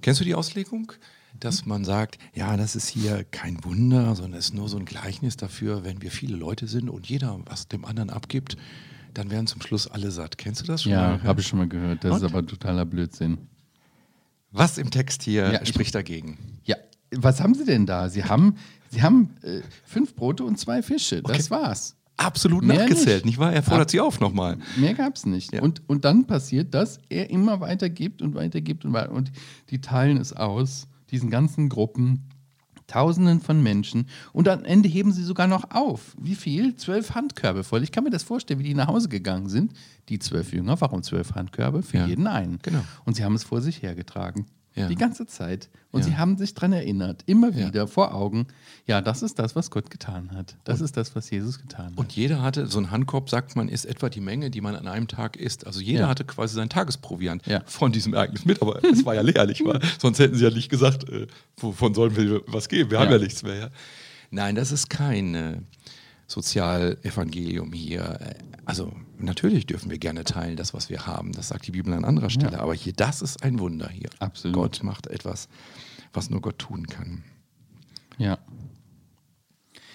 Kennst 0.00 0.20
du 0.20 0.24
die 0.24 0.36
Auslegung? 0.36 0.92
Dass 1.40 1.66
man 1.66 1.84
sagt, 1.84 2.18
ja, 2.34 2.56
das 2.56 2.76
ist 2.76 2.88
hier 2.88 3.24
kein 3.24 3.64
Wunder, 3.64 4.14
sondern 4.14 4.38
es 4.38 4.46
ist 4.46 4.54
nur 4.54 4.68
so 4.68 4.76
ein 4.78 4.84
Gleichnis 4.84 5.36
dafür, 5.36 5.84
wenn 5.84 6.00
wir 6.02 6.10
viele 6.10 6.36
Leute 6.36 6.66
sind 6.68 6.88
und 6.88 7.08
jeder 7.08 7.38
was 7.46 7.66
dem 7.68 7.84
anderen 7.84 8.10
abgibt, 8.10 8.56
dann 9.14 9.30
werden 9.30 9.46
zum 9.46 9.60
Schluss 9.60 9.88
alle 9.88 10.10
satt. 10.10 10.38
Kennst 10.38 10.62
du 10.62 10.66
das 10.66 10.84
schon? 10.84 10.92
Ja, 10.92 11.20
habe 11.22 11.40
ich 11.40 11.46
schon 11.46 11.58
mal 11.58 11.68
gehört. 11.68 12.04
Das 12.04 12.16
ist 12.16 12.22
Und? 12.22 12.30
aber 12.32 12.46
totaler 12.46 12.84
Blödsinn. 12.84 13.38
Was 14.52 14.78
im 14.78 14.90
Text 14.90 15.22
hier 15.22 15.52
Ja, 15.52 15.62
ich- 15.62 15.68
spricht 15.68 15.94
dagegen? 15.94 16.38
Ja, 16.64 16.76
was 17.14 17.40
haben 17.40 17.54
Sie 17.54 17.64
denn 17.64 17.86
da? 17.86 18.08
Sie 18.08 18.24
haben, 18.24 18.56
Sie 18.90 19.02
haben 19.02 19.30
äh, 19.42 19.60
fünf 19.84 20.14
Brote 20.14 20.44
und 20.44 20.58
zwei 20.58 20.82
Fische. 20.82 21.22
Das 21.22 21.50
war's. 21.50 21.96
Absolut 22.18 22.62
Mehr 22.62 22.80
nachgezählt, 22.80 23.24
nicht. 23.24 23.32
nicht 23.32 23.38
wahr? 23.38 23.52
Er 23.52 23.62
fordert 23.62 23.90
sie 23.90 23.98
auf 24.00 24.20
nochmal. 24.20 24.58
Mehr 24.76 24.94
gab 24.94 25.16
es 25.16 25.26
nicht. 25.26 25.52
Ja. 25.54 25.62
Und, 25.62 25.82
und 25.88 26.04
dann 26.04 26.26
passiert 26.26 26.72
das, 26.74 27.00
er 27.08 27.30
immer 27.30 27.60
weiter 27.60 27.88
gibt 27.88 28.22
und 28.22 28.34
weiter 28.34 28.60
gibt 28.60 28.84
und 28.84 28.92
weiter. 28.92 29.10
Und 29.10 29.32
die 29.70 29.80
teilen 29.80 30.18
es 30.18 30.32
aus, 30.32 30.86
diesen 31.12 31.30
ganzen 31.30 31.68
Gruppen, 31.68 32.24
Tausenden 32.88 33.40
von 33.40 33.62
Menschen. 33.62 34.08
Und 34.32 34.48
am 34.48 34.64
Ende 34.64 34.88
heben 34.88 35.12
sie 35.12 35.22
sogar 35.22 35.46
noch 35.46 35.70
auf. 35.70 36.14
Wie 36.20 36.34
viel? 36.34 36.74
Zwölf 36.76 37.14
Handkörbe 37.14 37.64
voll. 37.64 37.82
Ich 37.82 37.92
kann 37.92 38.04
mir 38.04 38.10
das 38.10 38.22
vorstellen, 38.24 38.58
wie 38.60 38.64
die 38.64 38.74
nach 38.74 38.88
Hause 38.88 39.08
gegangen 39.08 39.48
sind. 39.48 39.72
Die 40.08 40.18
zwölf 40.18 40.52
Jünger, 40.52 40.78
warum 40.80 41.02
zwölf 41.02 41.34
Handkörbe? 41.34 41.82
Für 41.82 41.98
Ja. 41.98 42.06
jeden 42.06 42.26
einen. 42.26 42.58
Genau. 42.62 42.80
Und 43.04 43.14
sie 43.16 43.24
haben 43.24 43.34
es 43.34 43.44
vor 43.44 43.62
sich 43.62 43.82
hergetragen. 43.82 44.46
Ja. 44.74 44.88
Die 44.88 44.94
ganze 44.94 45.26
Zeit. 45.26 45.68
Und 45.90 46.00
Ja. 46.00 46.06
sie 46.06 46.16
haben 46.16 46.38
sich 46.38 46.54
daran 46.54 46.72
erinnert, 46.72 47.22
immer 47.26 47.50
Ja. 47.50 47.66
wieder 47.68 47.86
vor 47.86 48.14
Augen. 48.14 48.46
Ja, 48.86 49.02
das 49.02 49.22
ist 49.22 49.38
das, 49.38 49.54
was 49.54 49.70
Gott 49.70 49.90
getan 49.90 50.30
hat. 50.32 50.56
Das 50.64 50.80
ist 50.80 50.96
das, 50.96 51.14
was 51.14 51.28
Jesus 51.28 51.60
getan 51.60 51.92
hat. 51.92 51.98
Und 51.98 52.12
jeder 52.12 52.40
hatte, 52.40 52.66
so 52.66 52.78
ein 52.78 52.90
Handkorb, 52.90 53.28
sagt 53.28 53.54
man, 53.54 53.68
ist 53.68 53.84
etwa 53.84 54.08
die 54.08 54.22
Menge, 54.22 54.50
die 54.50 54.62
man 54.62 54.74
an 54.74 54.88
einem 54.88 55.08
Tag 55.08 55.36
isst. 55.36 55.66
Also 55.66 55.80
jeder 55.80 56.00
Ja. 56.02 56.08
hatte 56.08 56.24
quasi 56.24 56.54
sein 56.54 56.70
Tagesproviant 56.70 57.46
Ja. 57.46 57.62
von 57.66 57.92
diesem 57.92 58.14
Ereignis 58.14 58.46
mit, 58.46 58.62
aber 58.62 58.82
es 58.82 59.04
war 59.04 59.14
ja 59.14 59.22
nicht 59.22 59.36
wahr? 59.64 59.80
Sonst 60.00 60.18
hätten 60.18 60.36
sie 60.36 60.44
ja 60.44 60.50
nicht 60.50 60.70
gesagt, 60.70 61.08
äh, 61.10 61.26
wovon 61.58 61.92
sollen 61.92 62.16
wir 62.16 62.40
was 62.46 62.68
geben? 62.70 62.90
Wir 62.90 62.98
haben 63.00 63.10
Ja. 63.10 63.16
ja 63.18 63.22
nichts 63.22 63.42
mehr. 63.42 63.56
Ja? 63.56 63.68
Nein, 64.30 64.54
das 64.54 64.72
ist 64.72 64.88
kein 64.88 65.34
äh, 65.34 65.56
Sozialevangelium 66.26 67.72
hier. 67.72 68.18
Äh, 68.20 68.34
Also 68.64 68.92
natürlich 69.22 69.66
dürfen 69.66 69.90
wir 69.90 69.98
gerne 69.98 70.24
teilen, 70.24 70.56
das, 70.56 70.74
was 70.74 70.90
wir 70.90 71.06
haben. 71.06 71.32
Das 71.32 71.48
sagt 71.48 71.66
die 71.66 71.72
Bibel 71.72 71.92
an 71.92 72.04
anderer 72.04 72.30
Stelle. 72.30 72.60
Aber 72.60 72.74
hier, 72.74 72.92
das 72.92 73.22
ist 73.22 73.42
ein 73.42 73.58
Wunder 73.58 73.88
hier. 73.88 74.10
Absolut. 74.18 74.54
Gott 74.54 74.82
macht 74.82 75.06
etwas, 75.06 75.48
was 76.12 76.30
nur 76.30 76.40
Gott 76.40 76.58
tun 76.58 76.86
kann. 76.86 77.24
Ja. 78.18 78.38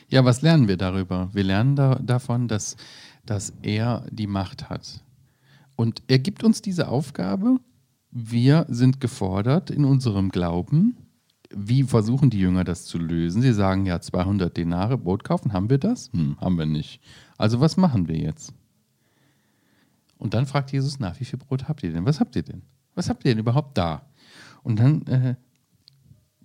Ja, 0.10 0.24
was 0.24 0.42
lernen 0.42 0.68
wir 0.68 0.78
darüber? 0.78 1.30
Wir 1.34 1.44
lernen 1.44 1.76
da, 1.76 1.96
davon, 1.96 2.48
dass, 2.48 2.78
dass 3.26 3.54
er 3.62 4.06
die 4.10 4.28
Macht 4.28 4.70
hat. 4.70 5.04
Und 5.76 6.02
er 6.08 6.20
gibt 6.20 6.44
uns 6.44 6.62
diese 6.62 6.88
Aufgabe. 6.88 7.58
Wir 8.10 8.66
sind 8.70 9.02
gefordert 9.02 9.70
in 9.70 9.86
unserem 9.86 10.30
Glauben, 10.30 10.98
wie 11.56 11.84
versuchen 11.84 12.30
die 12.30 12.40
Jünger 12.40 12.64
das 12.64 12.86
zu 12.86 12.98
lösen? 12.98 13.42
Sie 13.42 13.54
sagen 13.54 13.86
ja, 13.86 14.02
200 14.02 14.56
Denare 14.56 14.98
Brot 14.98 15.24
kaufen, 15.24 15.54
haben 15.54 15.70
wir 15.70 15.78
das? 15.78 16.12
Hm, 16.12 16.38
haben 16.40 16.58
wir 16.58 16.66
nicht. 16.66 17.02
Also 17.38 17.60
was 17.60 17.78
machen 17.78 18.08
wir 18.08 18.18
jetzt? 18.18 18.54
Und 20.18 20.34
dann 20.34 20.46
fragt 20.46 20.72
Jesus 20.72 21.00
nach, 21.00 21.20
wie 21.20 21.26
viel 21.26 21.40
Brot 21.40 21.68
habt 21.68 21.84
ihr 21.84 21.92
denn? 21.92 22.06
Was 22.06 22.20
habt 22.20 22.36
ihr 22.36 22.44
denn? 22.44 22.64
Was 22.96 23.10
habt 23.10 23.24
ihr 23.26 23.32
denn 23.32 23.40
überhaupt 23.40 23.78
da? 23.78 24.06
Und 24.64 24.80
dann 24.80 25.06
äh, 25.08 25.36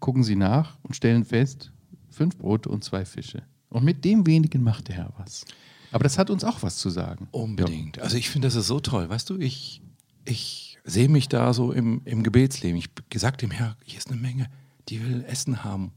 gucken 0.01 0.23
sie 0.25 0.37
nach 0.37 0.79
und 0.83 0.95
stellen 0.95 1.25
fest, 1.25 1.73
fünf 2.11 2.37
Brote 2.37 2.69
und 2.69 2.85
zwei 2.85 3.05
Fische. 3.05 3.43
Und 3.71 3.85
mit 3.85 4.05
dem 4.05 4.27
wenigen 4.27 4.63
macht 4.63 4.89
der 4.89 4.97
Herr 4.97 5.13
was. 5.17 5.45
Aber 5.93 6.05
das 6.05 6.19
hat 6.19 6.31
uns 6.31 6.45
auch 6.45 6.63
was 6.63 6.77
zu 6.77 6.91
sagen. 6.91 7.29
Unbedingt. 7.31 7.99
Also 8.01 8.17
ich 8.17 8.29
finde, 8.31 8.49
das 8.49 8.55
ist 8.55 8.67
so 8.67 8.81
toll. 8.81 9.09
Weißt 9.09 9.29
du, 9.31 9.39
ich, 9.39 9.83
ich 10.25 10.79
sehe 10.85 11.09
mich 11.09 11.29
da 11.29 11.53
so 11.55 11.73
im, 11.73 12.03
im 12.05 12.23
Gebetsleben. 12.23 12.77
Ich 12.79 12.91
gesagt 13.09 13.43
dem 13.43 13.51
Herr, 13.51 13.77
hier 13.85 13.99
ist 13.99 14.11
eine 14.11 14.21
Menge, 14.21 14.49
die 14.89 15.03
will 15.07 15.25
Essen 15.25 15.65
haben. 15.65 15.93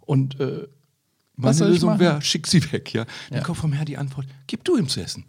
Und 0.00 0.38
äh, 0.40 0.62
Was 0.62 0.68
meine 1.36 1.54
soll 1.54 1.68
ich 1.68 1.74
Lösung 1.74 1.98
wäre, 1.98 2.22
schick 2.22 2.46
sie 2.46 2.62
weg. 2.72 2.92
Ja? 2.92 3.04
Dann 3.30 3.38
Ja. 3.38 3.44
kommt 3.44 3.58
vom 3.58 3.72
Herrn 3.72 3.86
die 3.86 3.96
Antwort, 3.98 4.26
gib 4.46 4.64
du 4.64 4.76
ihm 4.76 4.88
zu 4.88 5.00
essen. 5.00 5.24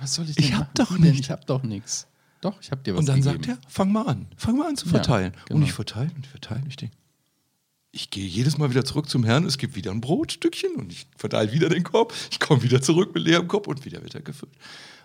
Was 0.00 0.14
soll 0.14 0.28
ich 0.28 0.38
Ich 0.38 0.46
denn 0.46 0.54
hab 0.58 0.60
machen? 0.60 0.70
doch 0.74 0.90
Wie 0.96 1.00
denn? 1.02 1.10
nicht. 1.12 1.20
Ich 1.20 1.30
hab 1.30 1.46
doch 1.46 1.62
nichts. 1.62 2.06
Doch, 2.40 2.58
ich 2.62 2.70
hab 2.70 2.82
dir 2.84 2.94
was 2.94 3.00
Und 3.00 3.06
dann 3.08 3.20
gegeben. 3.20 3.44
sagt 3.44 3.62
er, 3.64 3.70
fang 3.70 3.92
mal 3.92 4.06
an, 4.06 4.26
fang 4.36 4.56
mal 4.56 4.68
an 4.68 4.76
zu 4.76 4.86
Ja, 4.86 4.92
verteilen. 4.92 5.32
Und 5.34 5.46
genau. 5.48 5.66
ich 5.66 5.72
verteile 5.72 6.10
und 6.14 6.24
ich 6.24 6.30
verteile. 6.30 6.62
Ich 6.68 6.76
denke, 6.76 6.96
ich 7.92 8.08
gehe 8.10 8.24
jedes 8.26 8.56
Mal 8.56 8.70
wieder 8.70 8.84
zurück 8.84 9.08
zum 9.10 9.24
Herrn, 9.24 9.44
es 9.44 9.58
gibt 9.58 9.74
wieder 9.74 9.90
ein 9.90 10.00
Brotstückchen 10.00 10.76
und 10.76 10.92
ich 10.92 11.06
verteile 11.16 11.52
wieder 11.52 11.68
den 11.68 11.82
Korb. 11.82 12.14
Ich 12.30 12.38
komme 12.40 12.62
wieder 12.62 12.80
zurück 12.80 13.12
mit 13.14 13.24
leerem 13.24 13.48
Korb 13.48 13.66
und 13.66 13.84
wieder 13.84 14.00
wird 14.02 14.14
er 14.14 14.22
gefüllt. 14.22 14.52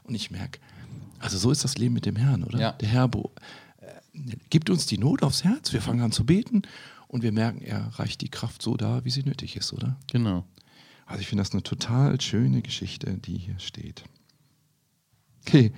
Und 0.04 0.16
ich 0.16 0.32
merke, 0.32 0.60
also 1.20 1.38
so 1.38 1.52
ist 1.52 1.64
das 1.64 1.78
Leben 1.78 1.94
mit 1.96 2.06
dem 2.06 2.16
Herrn, 2.16 2.44
oder? 2.44 2.60
Ja. 2.60 2.72
Der 2.74 2.88
Herr 2.88 3.10
äh, 3.82 3.90
gibt 4.50 4.70
uns 4.70 4.86
die 4.86 4.98
Not 5.00 5.24
aufs 5.24 5.44
Herz, 5.44 5.74
wir 5.74 5.82
fangen 5.82 6.02
an 6.02 6.12
zu 6.12 6.26
beten 6.26 6.62
und 7.08 7.24
wir 7.24 7.32
merken, 7.32 7.62
er 7.64 7.88
reicht 8.00 8.22
die 8.22 8.30
Kraft 8.30 8.62
so 8.62 8.78
da, 8.78 9.04
wie 9.04 9.10
sie 9.10 9.24
nötig 9.24 9.56
ist, 9.58 9.74
oder? 9.74 9.98
Genau. 10.08 10.46
Also 11.08 11.22
ich 11.22 11.28
finde 11.28 11.42
das 11.44 11.52
eine 11.52 11.64
total 11.64 12.22
schöne 12.22 12.62
Geschichte, 12.62 13.18
die 13.18 13.38
hier 13.38 13.60
steht. 13.60 14.04
Okay. 15.48 15.72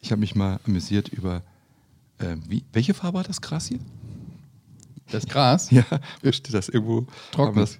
Ich 0.00 0.10
habe 0.12 0.20
mich 0.20 0.34
mal 0.34 0.60
amüsiert 0.66 1.08
über, 1.08 1.42
äh, 2.18 2.36
wie, 2.48 2.64
welche 2.72 2.94
Farbe 2.94 3.18
hat 3.18 3.28
das 3.28 3.40
Gras 3.40 3.66
hier? 3.66 3.80
Das 5.10 5.26
Gras? 5.26 5.70
Ja, 5.70 5.84
steht 6.32 6.54
das 6.54 6.68
irgendwo? 6.68 7.06
Trocken. 7.32 7.58
Das, 7.58 7.78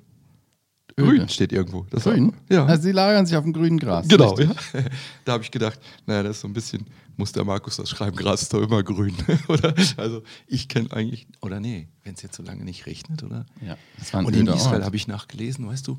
grün 0.96 1.28
steht 1.28 1.52
irgendwo. 1.52 1.86
Das 1.90 2.04
Grün? 2.04 2.32
Ja. 2.48 2.66
Also 2.66 2.82
sie 2.82 2.92
lagern 2.92 3.26
sich 3.26 3.36
auf 3.36 3.44
dem 3.44 3.52
grünen 3.52 3.78
Gras. 3.78 4.08
genau, 4.08 4.34
Richtig. 4.34 4.56
ja. 4.74 4.80
Da 5.24 5.32
habe 5.32 5.44
ich 5.44 5.50
gedacht, 5.50 5.78
naja, 6.06 6.22
das 6.22 6.36
ist 6.36 6.42
so 6.42 6.48
ein 6.48 6.52
bisschen, 6.52 6.86
muss 7.16 7.32
der 7.32 7.44
Markus 7.44 7.76
das 7.76 7.88
schreiben, 7.90 8.16
Gras 8.16 8.42
ist 8.42 8.52
doch 8.52 8.62
immer 8.62 8.82
grün, 8.82 9.14
oder? 9.48 9.74
Also 9.96 10.22
ich 10.46 10.68
kenne 10.68 10.92
eigentlich, 10.92 11.26
oder 11.40 11.60
nee, 11.60 11.88
wenn 12.04 12.14
es 12.14 12.22
jetzt 12.22 12.36
so 12.36 12.42
lange 12.42 12.64
nicht 12.64 12.86
regnet, 12.86 13.22
oder? 13.22 13.46
Ja, 13.64 13.76
das 13.98 14.12
war 14.12 14.20
ein 14.20 14.26
Und 14.26 14.36
in 14.36 14.46
Israel 14.46 14.84
habe 14.84 14.96
ich 14.96 15.06
nachgelesen, 15.06 15.66
weißt 15.66 15.86
du, 15.86 15.98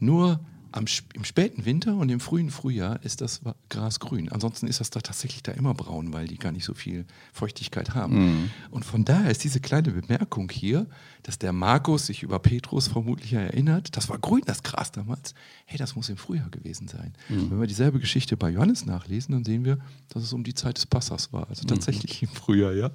nur 0.00 0.40
am, 0.76 0.84
im 1.14 1.24
späten 1.24 1.64
Winter 1.64 1.96
und 1.96 2.08
im 2.10 2.20
frühen 2.20 2.50
Frühjahr 2.50 3.02
ist 3.02 3.20
das 3.20 3.40
Gras 3.68 3.98
grün. 3.98 4.30
Ansonsten 4.30 4.66
ist 4.66 4.80
das 4.80 4.90
da 4.90 5.00
tatsächlich 5.00 5.42
da 5.42 5.52
immer 5.52 5.74
braun, 5.74 6.12
weil 6.12 6.28
die 6.28 6.38
gar 6.38 6.52
nicht 6.52 6.64
so 6.64 6.74
viel 6.74 7.06
Feuchtigkeit 7.32 7.94
haben. 7.94 8.24
Mhm. 8.24 8.50
Und 8.70 8.84
von 8.84 9.04
daher 9.04 9.30
ist 9.30 9.42
diese 9.44 9.60
kleine 9.60 9.90
Bemerkung 9.90 10.50
hier, 10.50 10.86
dass 11.22 11.38
der 11.38 11.52
Markus 11.52 12.06
sich 12.06 12.22
über 12.22 12.38
Petrus 12.38 12.88
vermutlich 12.88 13.32
erinnert, 13.32 13.96
das 13.96 14.08
war 14.08 14.18
grün, 14.18 14.42
das 14.44 14.62
Gras 14.62 14.92
damals. 14.92 15.34
Hey, 15.64 15.78
das 15.78 15.96
muss 15.96 16.08
im 16.08 16.16
Frühjahr 16.16 16.50
gewesen 16.50 16.88
sein. 16.88 17.14
Mhm. 17.28 17.50
Wenn 17.50 17.60
wir 17.60 17.66
dieselbe 17.66 17.98
Geschichte 17.98 18.36
bei 18.36 18.50
Johannes 18.50 18.86
nachlesen, 18.86 19.32
dann 19.32 19.44
sehen 19.44 19.64
wir, 19.64 19.78
dass 20.10 20.22
es 20.22 20.32
um 20.32 20.44
die 20.44 20.54
Zeit 20.54 20.76
des 20.76 20.86
Passas 20.86 21.32
war. 21.32 21.48
Also 21.48 21.64
tatsächlich 21.66 22.22
im 22.22 22.28
Frühjahr, 22.28 22.72
ja. 22.72 22.90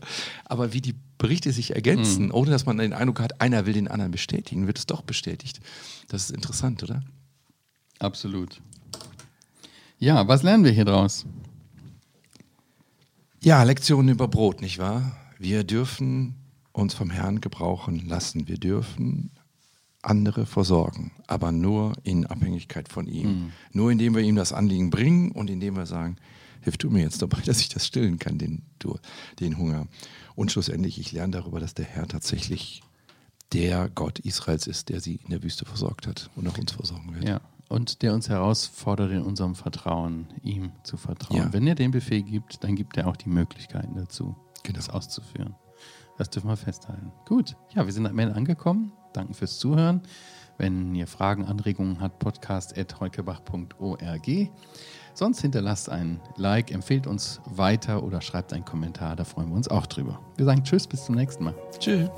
Aber 0.45 0.73
wie 0.73 0.81
die 0.81 0.95
Berichte 1.17 1.51
sich 1.51 1.75
ergänzen, 1.75 2.31
ohne 2.31 2.51
dass 2.51 2.65
man 2.65 2.77
den 2.77 2.93
Eindruck 2.93 3.19
hat, 3.19 3.41
einer 3.41 3.65
will 3.65 3.73
den 3.73 3.87
anderen 3.87 4.11
bestätigen, 4.11 4.67
wird 4.67 4.79
es 4.79 4.85
doch 4.87 5.01
bestätigt. 5.01 5.59
Das 6.07 6.23
ist 6.23 6.31
interessant, 6.31 6.83
oder? 6.83 7.03
Absolut. 8.01 8.61
Ja, 9.99 10.27
was 10.27 10.41
lernen 10.41 10.63
wir 10.63 10.71
hier 10.71 10.85
draus? 10.85 11.25
Ja, 13.43 13.61
Lektionen 13.63 14.09
über 14.09 14.27
Brot, 14.27 14.61
nicht 14.61 14.79
wahr? 14.79 15.15
Wir 15.37 15.63
dürfen 15.63 16.35
uns 16.71 16.93
vom 16.93 17.09
Herrn 17.11 17.41
gebrauchen 17.41 18.07
lassen. 18.07 18.47
Wir 18.47 18.57
dürfen 18.57 19.31
andere 20.01 20.47
versorgen, 20.47 21.11
aber 21.27 21.51
nur 21.51 21.93
in 22.03 22.25
Abhängigkeit 22.25 22.89
von 22.89 23.07
ihm. 23.07 23.51
Nur 23.71 23.91
indem 23.91 24.15
wir 24.15 24.23
ihm 24.23 24.35
das 24.35 24.53
Anliegen 24.53 24.89
bringen 24.89 25.31
und 25.31 25.49
indem 25.49 25.75
wir 25.75 25.85
sagen, 25.85 26.17
hilf 26.61 26.77
du 26.77 26.89
mir 26.89 27.03
jetzt 27.03 27.21
dabei, 27.21 27.39
dass 27.45 27.59
ich 27.59 27.69
das 27.69 27.85
stillen 27.85 28.17
kann, 28.17 28.39
den, 28.39 28.63
den 29.39 29.57
Hunger. 29.57 29.87
Und 30.35 30.51
schlussendlich, 30.51 30.99
ich 30.99 31.11
lerne 31.11 31.33
darüber, 31.33 31.59
dass 31.59 31.75
der 31.75 31.85
Herr 31.85 32.07
tatsächlich 32.07 32.81
der 33.53 33.89
Gott 33.89 34.17
Israels 34.19 34.65
ist, 34.65 34.89
der 34.89 35.01
sie 35.01 35.19
in 35.23 35.29
der 35.29 35.43
Wüste 35.43 35.65
versorgt 35.65 36.07
hat 36.07 36.29
und 36.35 36.47
auch 36.47 36.57
uns 36.57 36.71
versorgen 36.71 37.13
wird. 37.13 37.27
Ja. 37.27 37.41
Und 37.71 38.01
der 38.01 38.13
uns 38.13 38.27
herausfordert, 38.29 39.11
in 39.11 39.21
unserem 39.21 39.55
Vertrauen 39.55 40.27
ihm 40.43 40.71
zu 40.83 40.97
vertrauen. 40.97 41.37
Ja. 41.37 41.53
Wenn 41.53 41.65
er 41.67 41.75
den 41.75 41.91
Befehl 41.91 42.21
gibt, 42.21 42.61
dann 42.63 42.75
gibt 42.75 42.97
er 42.97 43.07
auch 43.07 43.15
die 43.15 43.29
Möglichkeiten 43.29 43.95
dazu, 43.95 44.35
Genau. 44.63 44.75
das 44.75 44.89
auszuführen. 44.89 45.55
Das 46.17 46.29
dürfen 46.29 46.49
wir 46.49 46.57
festhalten. 46.57 47.11
Gut, 47.25 47.55
ja, 47.73 47.85
wir 47.85 47.93
sind 47.93 48.05
am 48.05 48.19
Ende 48.19 48.35
angekommen. 48.35 48.91
Danke 49.13 49.33
fürs 49.33 49.57
Zuhören. 49.59 50.01
Wenn 50.57 50.93
ihr 50.93 51.07
Fragen, 51.07 51.45
Anregungen 51.45 52.01
habt, 52.01 52.19
podcast.heukebach.org. 52.19 54.49
Sonst 55.13 55.41
hinterlasst 55.41 55.89
ein 55.89 56.19
Like, 56.35 56.71
empfehlt 56.71 57.07
uns 57.07 57.39
weiter 57.45 58.03
oder 58.03 58.19
schreibt 58.21 58.51
einen 58.53 58.65
Kommentar, 58.65 59.15
da 59.15 59.23
freuen 59.23 59.49
wir 59.49 59.55
uns 59.55 59.67
auch 59.69 59.87
drüber. 59.87 60.19
Wir 60.37 60.45
sagen 60.45 60.63
Tschüss, 60.63 60.85
bis 60.87 61.05
zum 61.05 61.15
nächsten 61.15 61.45
Mal. 61.45 61.55
Tschüss. 61.79 62.09